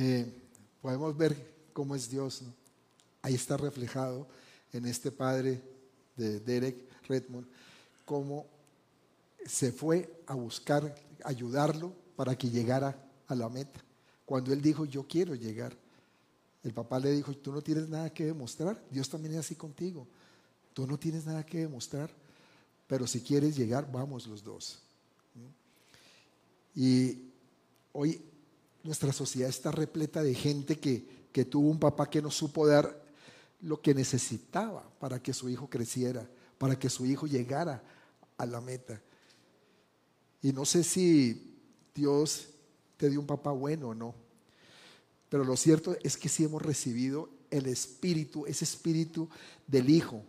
[0.00, 0.32] Eh,
[0.80, 1.36] podemos ver
[1.72, 2.42] cómo es Dios.
[3.20, 4.28] Ahí está reflejado
[4.72, 5.60] en este padre
[6.16, 6.76] de Derek
[7.08, 7.48] Redmond,
[8.04, 8.46] cómo
[9.44, 13.80] se fue a buscar ayudarlo para que llegara a la meta.
[14.24, 15.76] Cuando él dijo, yo quiero llegar,
[16.62, 20.06] el papá le dijo, tú no tienes nada que demostrar, Dios también es así contigo,
[20.74, 22.08] tú no tienes nada que demostrar,
[22.86, 24.78] pero si quieres llegar, vamos los dos.
[26.76, 27.18] Y
[27.92, 28.22] hoy
[28.82, 33.02] nuestra sociedad está repleta de gente que, que tuvo un papá que no supo dar
[33.60, 36.28] lo que necesitaba para que su hijo creciera,
[36.58, 37.82] para que su hijo llegara
[38.36, 39.02] a la meta.
[40.42, 41.58] Y no sé si
[41.94, 42.48] Dios
[42.96, 44.14] te dio un papá bueno o no,
[45.28, 49.28] pero lo cierto es que sí hemos recibido el espíritu, ese espíritu
[49.66, 50.22] del Hijo,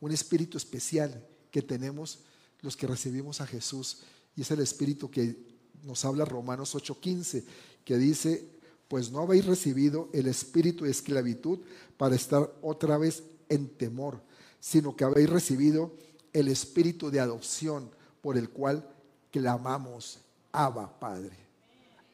[0.00, 2.20] un espíritu especial que tenemos
[2.60, 3.98] los que recibimos a Jesús.
[4.36, 5.36] Y es el espíritu que
[5.82, 7.44] nos habla Romanos 8:15,
[7.84, 8.46] que dice,
[8.88, 11.60] pues no habéis recibido el espíritu de esclavitud
[11.96, 14.20] para estar otra vez en temor,
[14.60, 15.92] sino que habéis recibido
[16.32, 18.88] el espíritu de adopción por el cual
[19.30, 20.18] clamamos,
[20.52, 21.36] Abba Padre,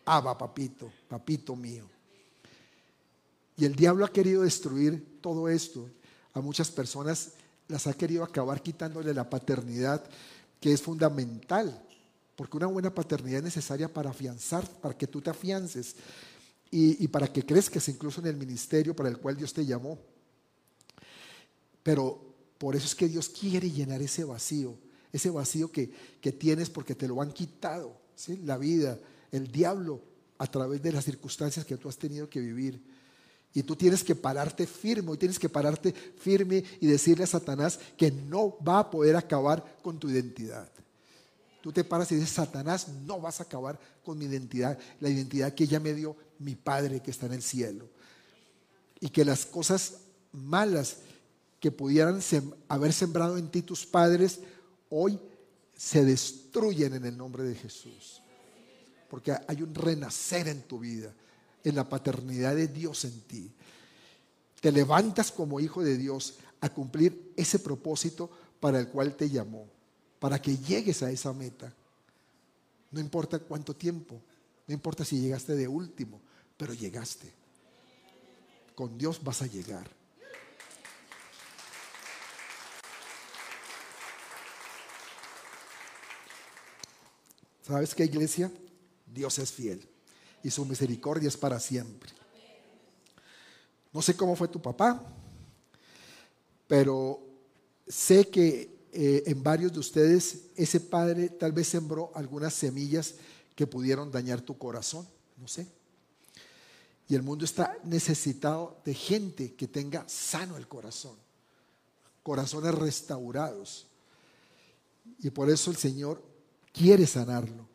[0.05, 1.85] Abba Papito, Papito mío.
[3.57, 5.91] Y el diablo ha querido destruir todo esto.
[6.33, 7.33] A muchas personas
[7.67, 10.05] las ha querido acabar quitándole la paternidad,
[10.61, 11.83] que es fundamental,
[12.39, 15.97] porque una buena paternidad es necesaria para afianzar, para que tú te afiances
[16.71, 19.99] y, para que crezcas incluso en el ministerio para el cual Dios te llamó.
[21.83, 24.79] Pero por eso es que Dios quiere llenar ese vacío,
[25.13, 25.91] ese vacío que,
[26.39, 28.37] tienes porque te lo han quitado, ¿sí?
[28.45, 29.01] la vida,
[29.33, 30.01] el diablo,
[30.39, 32.81] a través de las circunstancias que tú has tenido que vivir.
[33.53, 37.81] Y tú tienes que pararte firme, y tienes que pararte firme y decirle a Satanás
[37.97, 40.71] que no va a poder acabar con tu identidad.
[41.69, 45.53] Tú te paras y dices, Satanás, no vas a acabar con mi identidad, la identidad
[45.53, 47.91] que ella me dio mi Padre que está en el cielo.
[49.01, 49.99] Y que las cosas
[50.33, 51.01] malas
[51.61, 52.23] que pudieran
[52.69, 54.41] haber sembrado en ti tus padres,
[54.89, 55.21] hoy
[55.77, 58.23] se destruyen en el nombre de Jesús.
[59.11, 61.13] Porque hay un renacer en tu vida,
[61.63, 63.53] en la paternidad de Dios en ti.
[64.63, 69.69] Te levantas como hijo de Dios a cumplir ese propósito para el cual te llamó,
[70.19, 71.73] para que llegues a esa meta.
[72.91, 74.21] No importa cuánto tiempo,
[74.67, 76.21] no importa si llegaste de último,
[76.57, 77.33] pero llegaste.
[78.75, 79.89] Con Dios vas a llegar.
[87.63, 88.51] ¿Sabes qué, iglesia?
[89.07, 89.87] Dios es fiel
[90.43, 92.11] y su misericordia es para siempre.
[93.93, 95.03] No sé cómo fue tu papá,
[96.67, 97.21] pero
[97.87, 103.15] sé que eh, en varios de ustedes ese padre tal vez sembró algunas semillas
[103.55, 105.67] que pudieron dañar tu corazón, no sé.
[107.09, 111.17] Y el mundo está necesitado de gente que tenga sano el corazón,
[112.23, 113.87] corazones restaurados.
[115.21, 116.23] Y por eso el Señor
[116.73, 117.67] quiere sanarlo.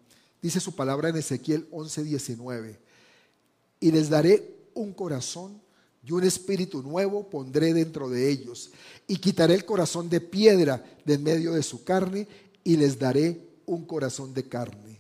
[0.42, 2.78] Dice su palabra en Ezequiel 11:19.
[3.80, 5.60] Y les daré un corazón
[6.06, 8.72] y un espíritu nuevo pondré dentro de ellos.
[9.08, 12.28] Y quitaré el corazón de piedra de en medio de su carne
[12.64, 14.94] y les daré un corazón de carne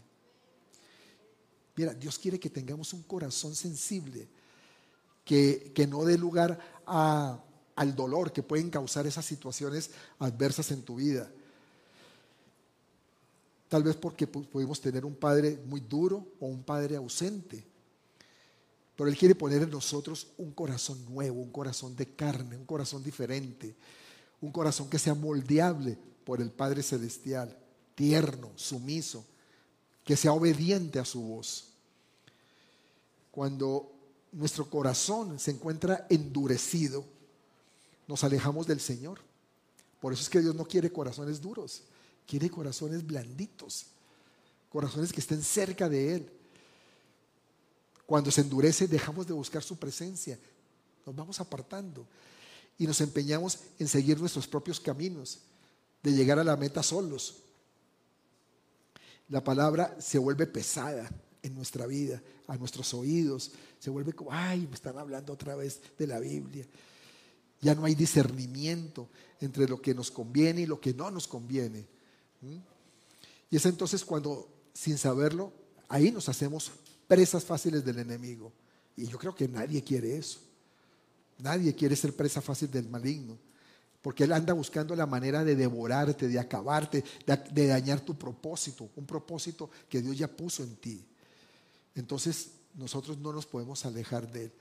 [1.75, 4.27] Mira, Dios quiere que tengamos un corazón sensible,
[5.25, 9.89] que, que no dé lugar al dolor que pueden causar esas situaciones
[10.19, 11.31] adversas en tu vida.
[13.69, 17.65] Tal vez porque pudimos tener un padre muy duro o un padre ausente.
[18.95, 23.03] Pero Él quiere poner en nosotros un corazón nuevo, un corazón de carne, un corazón
[23.03, 23.75] diferente,
[24.41, 27.57] un corazón que sea moldeable por el Padre Celestial,
[27.95, 29.25] tierno, sumiso,
[30.03, 31.69] que sea obediente a su voz.
[33.31, 33.91] Cuando
[34.31, 37.05] nuestro corazón se encuentra endurecido,
[38.07, 39.19] nos alejamos del Señor.
[39.99, 41.83] Por eso es que Dios no quiere corazones duros,
[42.27, 43.85] quiere corazones blanditos,
[44.69, 46.31] corazones que estén cerca de Él.
[48.05, 50.37] Cuando se endurece, dejamos de buscar su presencia,
[51.05, 52.05] nos vamos apartando
[52.77, 55.39] y nos empeñamos en seguir nuestros propios caminos,
[56.01, 57.43] de llegar a la meta solos
[59.29, 61.09] la palabra se vuelve pesada
[61.41, 63.51] en nuestra vida, a nuestros oídos.
[63.79, 66.67] Se vuelve como, ay, me están hablando otra vez de la Biblia.
[67.61, 71.85] Ya no hay discernimiento entre lo que nos conviene y lo que no nos conviene.
[73.49, 75.51] Y es entonces cuando, sin saberlo,
[75.87, 76.71] ahí nos hacemos
[77.13, 78.51] presas fáciles del enemigo.
[78.97, 80.39] Y yo creo que nadie quiere eso.
[81.37, 83.37] Nadie quiere ser presa fácil del maligno.
[84.01, 87.03] Porque Él anda buscando la manera de devorarte, de acabarte,
[87.51, 91.05] de, dañar tu propósito, un propósito que Dios ya puso en ti.
[91.93, 94.51] Entonces, nosotros no nos podemos alejar de Él.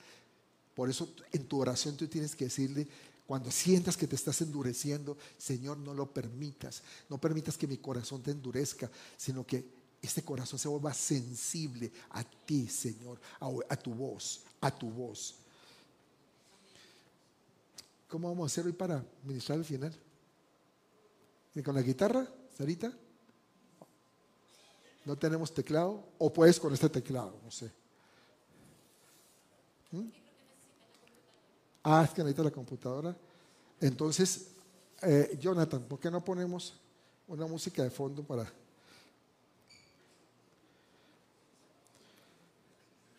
[0.74, 2.86] Por eso en tu oración tú tienes que decirle,
[3.26, 6.82] cuando sientas que te estás endureciendo, Señor, no lo permitas.
[7.09, 12.24] No permitas que mi corazón te endurezca, sino que este corazón se vuelva sensible a
[12.24, 15.36] ti, Señor, a, tu voz, a tu voz.
[18.09, 19.94] ¿Cómo vamos a hacer hoy para ministrar al final?
[21.64, 22.26] ¿Con la guitarra,
[22.59, 22.92] Sarita?
[25.05, 26.05] ¿No tenemos teclado?
[26.18, 27.38] ¿O puedes con este teclado?
[27.44, 27.70] No sé.
[29.92, 30.09] ¿Mm?
[31.84, 33.16] Ah, es que necesita la computadora.
[33.80, 34.48] Entonces,
[35.03, 36.74] eh, Jonathan, ¿por qué no ponemos
[37.28, 38.53] una música de fondo para...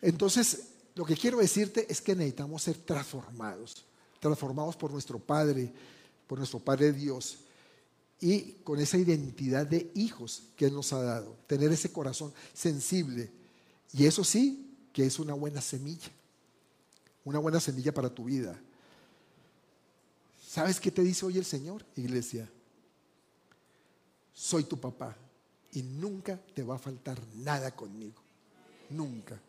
[0.04, 3.84] Entonces, lo que quiero decirte es que necesitamos ser transformados,
[4.20, 5.72] transformados por nuestro Padre,
[6.26, 7.38] por nuestro Padre Dios,
[8.20, 13.30] y con esa identidad de hijos que Él nos ha dado, tener ese corazón sensible.
[13.92, 16.10] Y eso sí, que es una buena semilla
[17.24, 18.58] una buena semilla para tu vida.
[20.46, 22.48] ¿Sabes qué te dice hoy el Señor, iglesia?
[24.32, 25.16] Soy tu papá
[25.72, 28.22] y nunca te va a faltar nada conmigo.
[28.90, 29.40] Nunca.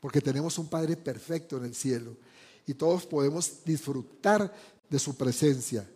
[0.00, 2.16] Porque tenemos un Padre perfecto en el cielo
[2.66, 4.52] y todos podemos disfrutar
[4.88, 5.88] de su presencia,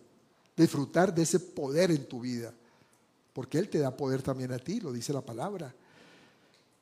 [0.57, 2.53] disfrutar de ese poder en tu vida.
[3.33, 5.73] Porque Él te da poder también a ti, lo dice la palabra.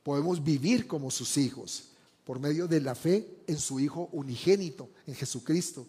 [0.04, 1.90] Podemos vivir como sus hijos
[2.26, 5.86] por medio de la fe en su Hijo unigénito, en Jesucristo.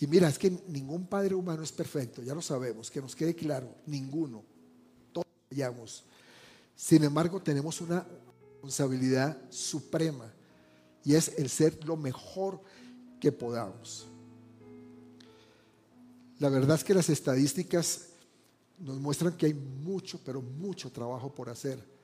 [0.00, 3.34] Y mira, es que ningún padre humano es perfecto, ya lo sabemos, que nos quede
[3.34, 4.44] claro, ninguno,
[5.12, 6.04] todos fallamos.
[6.76, 8.06] Sin embargo, tenemos una
[8.58, 10.32] responsabilidad suprema
[11.04, 12.60] y es el ser lo mejor
[13.20, 14.06] que podamos.
[16.38, 18.06] La verdad es que las estadísticas
[18.78, 21.98] nos muestran que hay mucho, pero mucho trabajo por hacer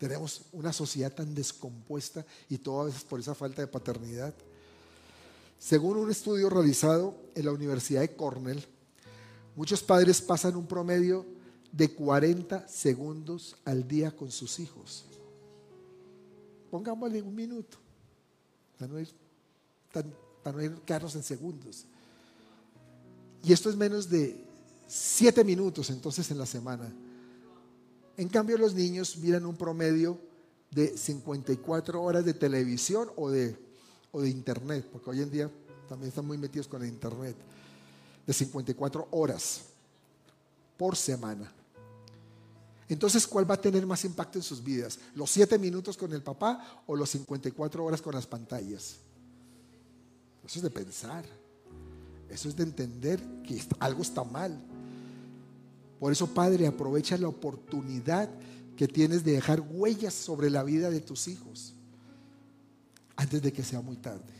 [0.00, 4.32] tenemos una sociedad tan descompuesta y todo a veces por esa falta de paternidad.
[5.58, 8.64] Según un estudio realizado en la Universidad de Cornell,
[9.54, 11.26] muchos padres pasan un promedio
[11.70, 15.04] de 40 segundos al día con sus hijos.
[16.70, 17.78] Pongámosle un minuto,
[18.78, 19.08] para no ir,
[20.42, 21.86] para no ir en segundos.
[23.42, 24.44] Y esto es menos de
[24.86, 26.92] 7 minutos entonces en la semana.
[28.16, 30.18] En cambio, los niños miran un promedio
[30.70, 33.56] de 54 horas de televisión o de,
[34.12, 35.50] o de internet, porque hoy en día
[35.88, 37.36] también están muy metidos con el internet,
[38.26, 39.62] de 54 horas
[40.76, 41.52] por semana.
[42.90, 44.98] Entonces, ¿cuál va a tener más impacto en sus vidas?
[45.14, 48.96] ¿Los 7 minutos con el papá o los 54 horas con las pantallas?
[50.44, 51.24] Eso es de pensar.
[52.28, 54.60] Eso es de entender que algo está mal.
[56.00, 58.28] Por eso, Padre, aprovecha la oportunidad
[58.76, 61.74] que tienes de dejar huellas sobre la vida de tus hijos
[63.14, 64.34] antes de que sea muy tarde.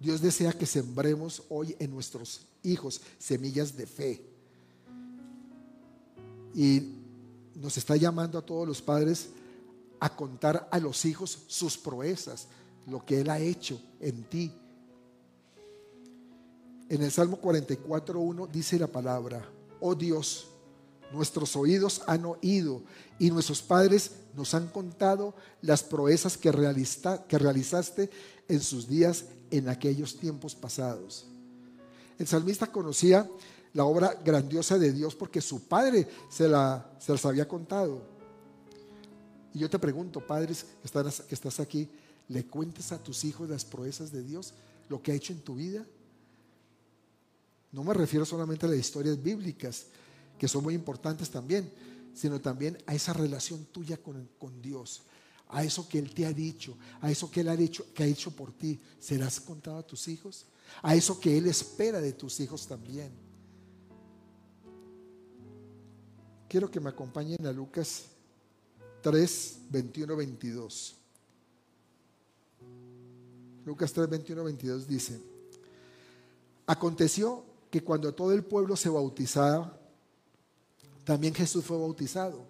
[0.00, 4.27] Dios desea que sembremos hoy en nuestros hijos semillas de fe.
[6.58, 6.94] Y
[7.54, 9.30] nos está llamando a todos los padres
[10.00, 12.48] a contar a los hijos sus proezas,
[12.86, 14.52] lo que Él ha hecho en ti
[16.88, 19.46] en el Salmo 44.1 dice la palabra,
[19.80, 20.48] oh Dios,
[21.12, 22.82] nuestros oídos han oído
[23.18, 26.50] y nuestros padres nos han contado las proezas que,
[27.28, 28.10] que realizaste
[28.48, 31.26] en sus días en aquellos tiempos pasados.
[32.18, 33.28] El salmista conocía
[33.78, 38.02] la obra grandiosa de Dios porque su padre se, la, se las había contado.
[39.54, 40.90] Y yo te pregunto, padres que,
[41.28, 41.88] que estás aquí,
[42.26, 44.52] ¿le cuentes a tus hijos las proezas de Dios,
[44.88, 45.86] lo que ha hecho en tu vida?
[47.70, 49.86] No me refiero solamente a las historias bíblicas,
[50.36, 51.72] que son muy importantes también,
[52.14, 55.02] sino también a esa relación tuya con, Dios,
[55.50, 58.06] a eso que Él te ha dicho, a eso que Él ha dicho, que ha
[58.06, 58.80] hecho por ti.
[58.98, 60.46] ¿Serás contado a tus hijos?
[60.82, 63.27] A eso que Él espera de tus hijos también.
[66.48, 68.06] Quiero que me acompañen a Lucas
[69.02, 70.96] 3, 21, 22.
[73.66, 75.20] Lucas 3, 21, 22 dice,
[76.66, 79.78] aconteció que cuando todo el pueblo se bautizaba,
[81.04, 82.46] también Jesús fue bautizado.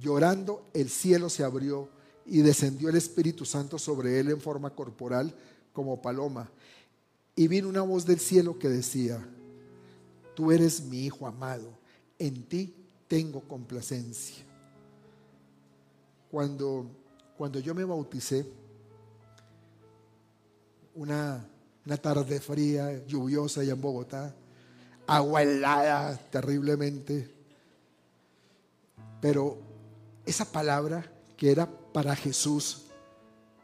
[0.00, 1.88] Llorando, el cielo se abrió
[2.26, 5.32] y descendió el Espíritu Santo sobre él en forma corporal
[5.72, 6.50] como paloma.
[7.36, 9.24] Y vino una voz del cielo que decía,
[10.34, 11.78] tú eres mi Hijo amado,
[12.18, 12.81] en ti
[13.12, 14.42] tengo complacencia.
[16.30, 16.86] Cuando,
[17.36, 18.46] cuando yo me bauticé,
[20.94, 21.46] una
[21.84, 24.34] una tarde fría, lluviosa allá en Bogotá,
[25.06, 27.30] agua helada terriblemente.
[29.20, 29.58] Pero
[30.24, 31.04] esa palabra
[31.36, 32.84] que era para Jesús,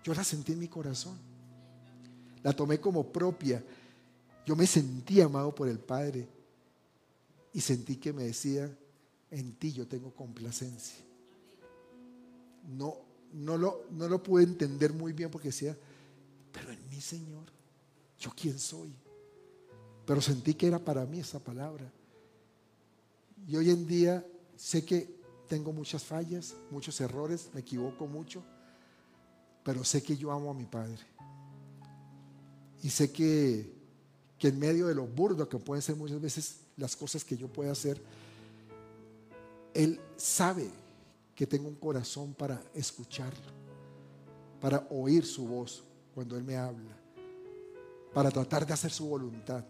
[0.04, 1.16] yo la sentí en mi corazón.
[2.42, 3.64] La tomé como propia.
[4.44, 6.28] Yo me sentí amado por el Padre
[7.54, 8.70] y sentí que me decía,
[9.30, 11.04] en ti yo tengo complacencia.
[12.68, 12.96] No,
[13.32, 15.76] no, lo, no lo pude entender muy bien porque decía,
[16.52, 17.44] pero en mí, Señor,
[18.18, 18.92] ¿yo quién soy?
[20.06, 21.90] Pero sentí que era para mí esa palabra.
[23.46, 24.26] Y hoy en día
[24.56, 25.18] sé que
[25.48, 28.42] tengo muchas fallas, muchos errores, me equivoco mucho,
[29.64, 30.98] pero sé que yo amo a mi Padre.
[32.82, 33.72] Y sé que,
[34.38, 37.48] que en medio de lo burdo que pueden ser muchas veces las cosas que yo
[37.48, 38.00] pueda hacer,
[39.78, 40.68] Él sabe
[41.36, 43.52] que tengo un corazón para escucharlo,
[44.60, 46.98] para oír su voz cuando Él me habla,
[48.12, 49.64] para tratar de hacer su voluntad.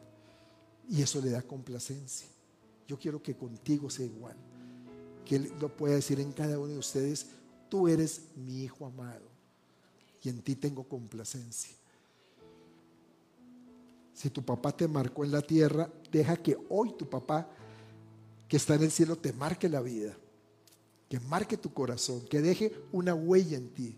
[0.88, 2.26] Y eso le da complacencia.
[2.86, 4.34] Yo quiero que contigo sea igual.
[5.26, 7.26] Que Él lo pueda decir en cada uno de ustedes,
[7.68, 9.26] tú eres mi hijo amado
[10.22, 11.76] y en ti tengo complacencia.
[14.14, 17.46] Si tu papá te marcó en la tierra, deja que hoy tu papá
[18.48, 20.16] que está en el cielo te marque la vida,
[21.08, 23.96] que marque tu corazón, que deje una huella en ti.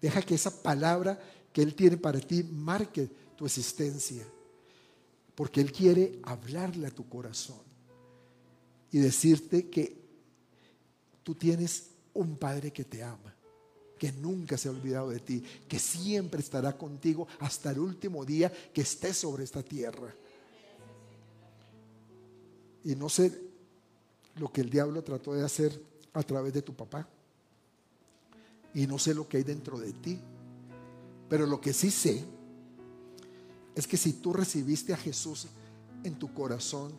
[0.00, 1.18] Deja que esa palabra
[1.52, 4.26] que Él tiene para ti marque tu existencia,
[5.34, 7.62] porque Él quiere hablarle a tu corazón
[8.90, 9.96] y decirte que
[11.22, 13.34] tú tienes un Padre que te ama
[13.98, 18.52] que nunca se ha olvidado de ti, que siempre estará contigo hasta el último día
[18.72, 20.14] que estés sobre esta tierra.
[22.84, 23.53] Y no sé
[24.36, 25.80] lo que el diablo trató de hacer
[26.12, 27.08] a través de tu papá.
[28.74, 30.18] Y no sé lo que hay dentro de ti.
[31.28, 32.24] Pero lo que sí sé
[33.74, 35.46] es que si tú recibiste a Jesús
[36.02, 36.92] en tu corazón,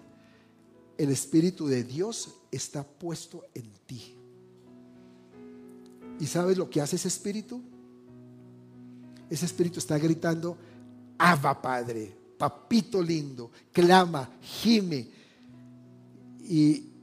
[0.98, 4.16] el Espíritu de Dios está puesto en ti.
[6.20, 7.62] ¿Y sabes lo que hace ese espíritu?
[9.30, 10.58] Ese espíritu está gritando,
[11.18, 15.10] Abba Padre, papito lindo, clama, gime.
[16.42, 16.95] Y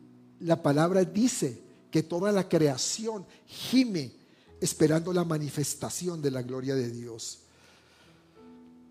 [0.43, 4.13] la palabra dice que toda la creación gime
[4.61, 7.41] esperando la manifestación de la gloria de Dios.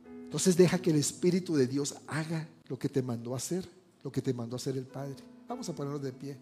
[0.05, 3.67] Entonces deja que el Espíritu de Dios haga lo que te mandó a hacer,
[4.03, 5.15] lo que te mandó a hacer el Padre.
[5.47, 6.37] Vamos a ponernos de pie.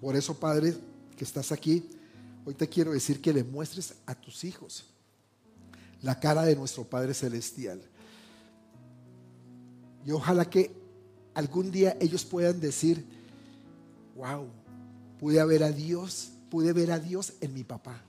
[0.00, 0.74] Por eso, Padre,
[1.16, 1.88] que estás aquí,
[2.50, 4.84] hoy te quiero decir que le muestres a tus hijos
[6.02, 7.80] la cara de nuestro Padre Celestial.
[10.04, 10.74] Y ojalá que
[11.32, 13.04] algún día ellos puedan decir,
[14.16, 14.48] wow,
[15.20, 18.02] pude ver a Dios, pude ver a Dios en mi papá.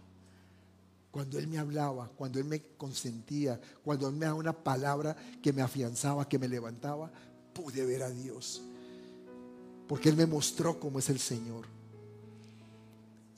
[1.12, 5.54] Cuando Él me hablaba, cuando Él me consentía, cuando Él me daba una palabra que
[5.54, 7.12] me afianzaba, que me levantaba,
[7.54, 8.64] pude ver a Dios.
[9.88, 11.81] Porque Él me mostró cómo es el Señor.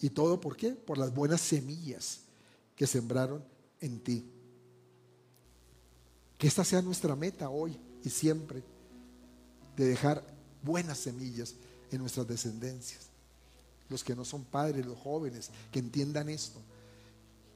[0.03, 0.71] ¿Y todo por qué?
[0.71, 2.19] Por las buenas semillas
[2.75, 3.41] que sembraron
[3.79, 4.29] en ti.
[6.37, 8.63] Que esta sea nuestra meta hoy y siempre,
[9.77, 10.21] de dejar
[10.61, 11.55] buenas semillas
[11.89, 13.07] en nuestras descendencias.
[13.87, 16.59] Los que no son padres, los jóvenes, que entiendan esto.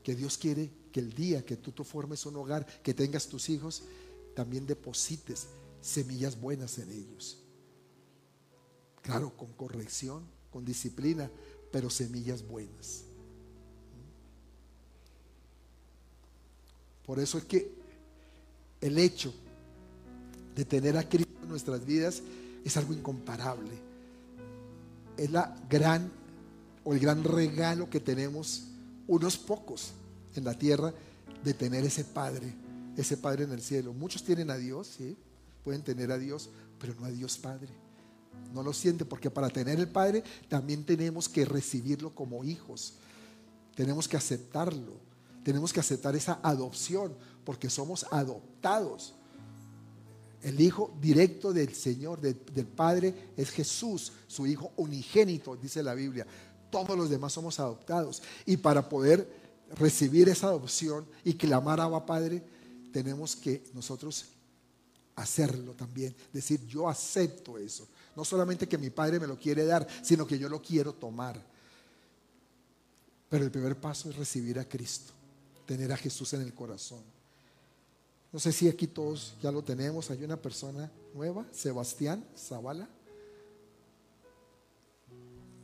[0.02, 3.50] Que Dios quiere que el día que tú, tú formes un hogar, que tengas tus
[3.50, 3.84] hijos,
[4.34, 5.48] también deposites
[5.82, 7.39] semillas buenas en ellos.
[9.02, 11.30] Claro, con corrección, con disciplina,
[11.72, 13.03] pero semillas buenas.
[17.05, 17.72] Por eso es que
[18.82, 19.34] el hecho
[20.55, 22.22] de tener a Cristo en nuestras vidas
[22.65, 23.72] es algo incomparable.
[25.15, 26.11] Es la gran
[26.84, 28.65] o el gran regalo que tenemos
[29.07, 29.93] unos pocos
[30.36, 30.93] en la tierra
[31.43, 32.53] de tener ese Padre,
[32.97, 33.93] ese Padre en el cielo.
[33.93, 35.15] Muchos tienen a Dios, sí,
[35.63, 36.49] pueden tener a Dios,
[36.80, 37.87] pero no a Dios Padre.
[38.54, 42.96] No lo siente porque para tener el Padre también tenemos que recibirlo como hijos.
[43.76, 44.94] Tenemos que aceptarlo.
[45.44, 47.14] Tenemos que aceptar esa adopción
[47.46, 49.14] porque somos adoptados.
[50.42, 56.26] El Hijo directo del Señor, del, Padre, es Jesús, su Hijo unigénito, dice la Biblia.
[56.70, 58.22] Todos los demás somos adoptados.
[58.46, 59.30] Y para poder
[59.76, 62.44] recibir esa adopción y clamar a Padre,
[62.92, 64.26] tenemos que nosotros
[65.16, 66.16] hacerlo también.
[66.32, 67.88] Decir, yo acepto eso.
[68.18, 71.39] No solamente que mi padre me lo quiere dar, sino que yo lo quiero tomar.
[73.30, 75.13] Pero el primer paso es recibir a Cristo,
[75.68, 77.03] tener a Jesús en el corazón.
[78.34, 80.09] No sé si aquí todos ya lo tenemos.
[80.09, 82.89] Hay una persona nueva, Sebastián Zavala.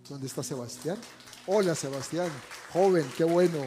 [0.08, 1.00] ¿Dónde está Sebastián?
[1.48, 2.30] Hola Sebastián,
[2.72, 3.58] joven, qué bueno.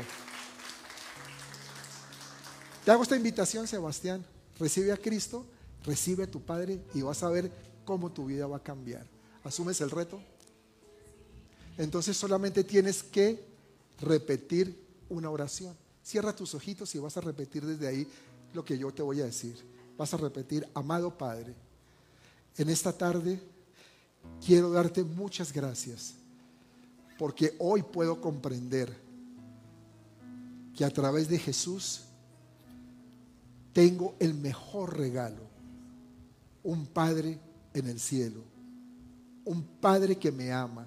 [2.84, 4.24] Te hago esta invitación, Sebastián.
[4.60, 5.44] Recibe a Cristo,
[5.84, 7.50] recibe a tu Padre y vas a ver
[7.86, 9.06] cómo tu vida va a cambiar.
[9.42, 10.20] ¿Asumes el reto?
[11.78, 13.42] Entonces solamente tienes que
[14.00, 14.78] repetir
[15.08, 15.74] una oración.
[16.02, 18.06] Cierra tus ojitos y vas a repetir desde ahí
[18.52, 19.56] lo que yo te voy a decir.
[19.96, 21.54] Vas a repetir, amado Padre,
[22.58, 23.40] en esta tarde
[24.44, 26.14] quiero darte muchas gracias
[27.18, 28.94] porque hoy puedo comprender
[30.76, 32.02] que a través de Jesús
[33.72, 35.42] tengo el mejor regalo,
[36.62, 37.38] un Padre
[37.78, 38.42] en el cielo,
[39.44, 40.86] un Padre que me ama,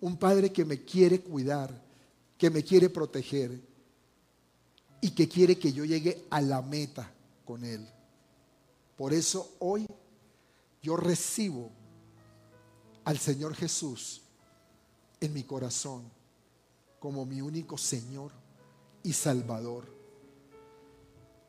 [0.00, 1.72] un Padre que me quiere cuidar,
[2.36, 3.60] que me quiere proteger
[5.00, 7.10] y que quiere que yo llegue a la meta
[7.44, 7.86] con Él.
[8.96, 9.86] Por eso hoy
[10.82, 11.70] yo recibo
[13.04, 14.22] al Señor Jesús
[15.20, 16.04] en mi corazón
[17.00, 18.30] como mi único Señor
[19.02, 19.86] y Salvador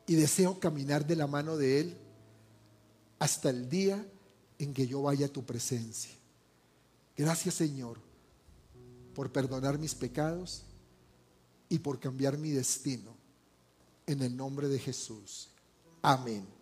[0.06, 1.96] y deseo caminar de la mano de Él
[3.18, 4.04] hasta el día
[4.64, 6.12] en que yo vaya a tu presencia.
[7.16, 7.98] Gracias Señor
[9.14, 10.62] por perdonar mis pecados
[11.68, 13.14] y por cambiar mi destino.
[14.06, 15.48] En el nombre de Jesús.
[16.02, 16.53] Amén.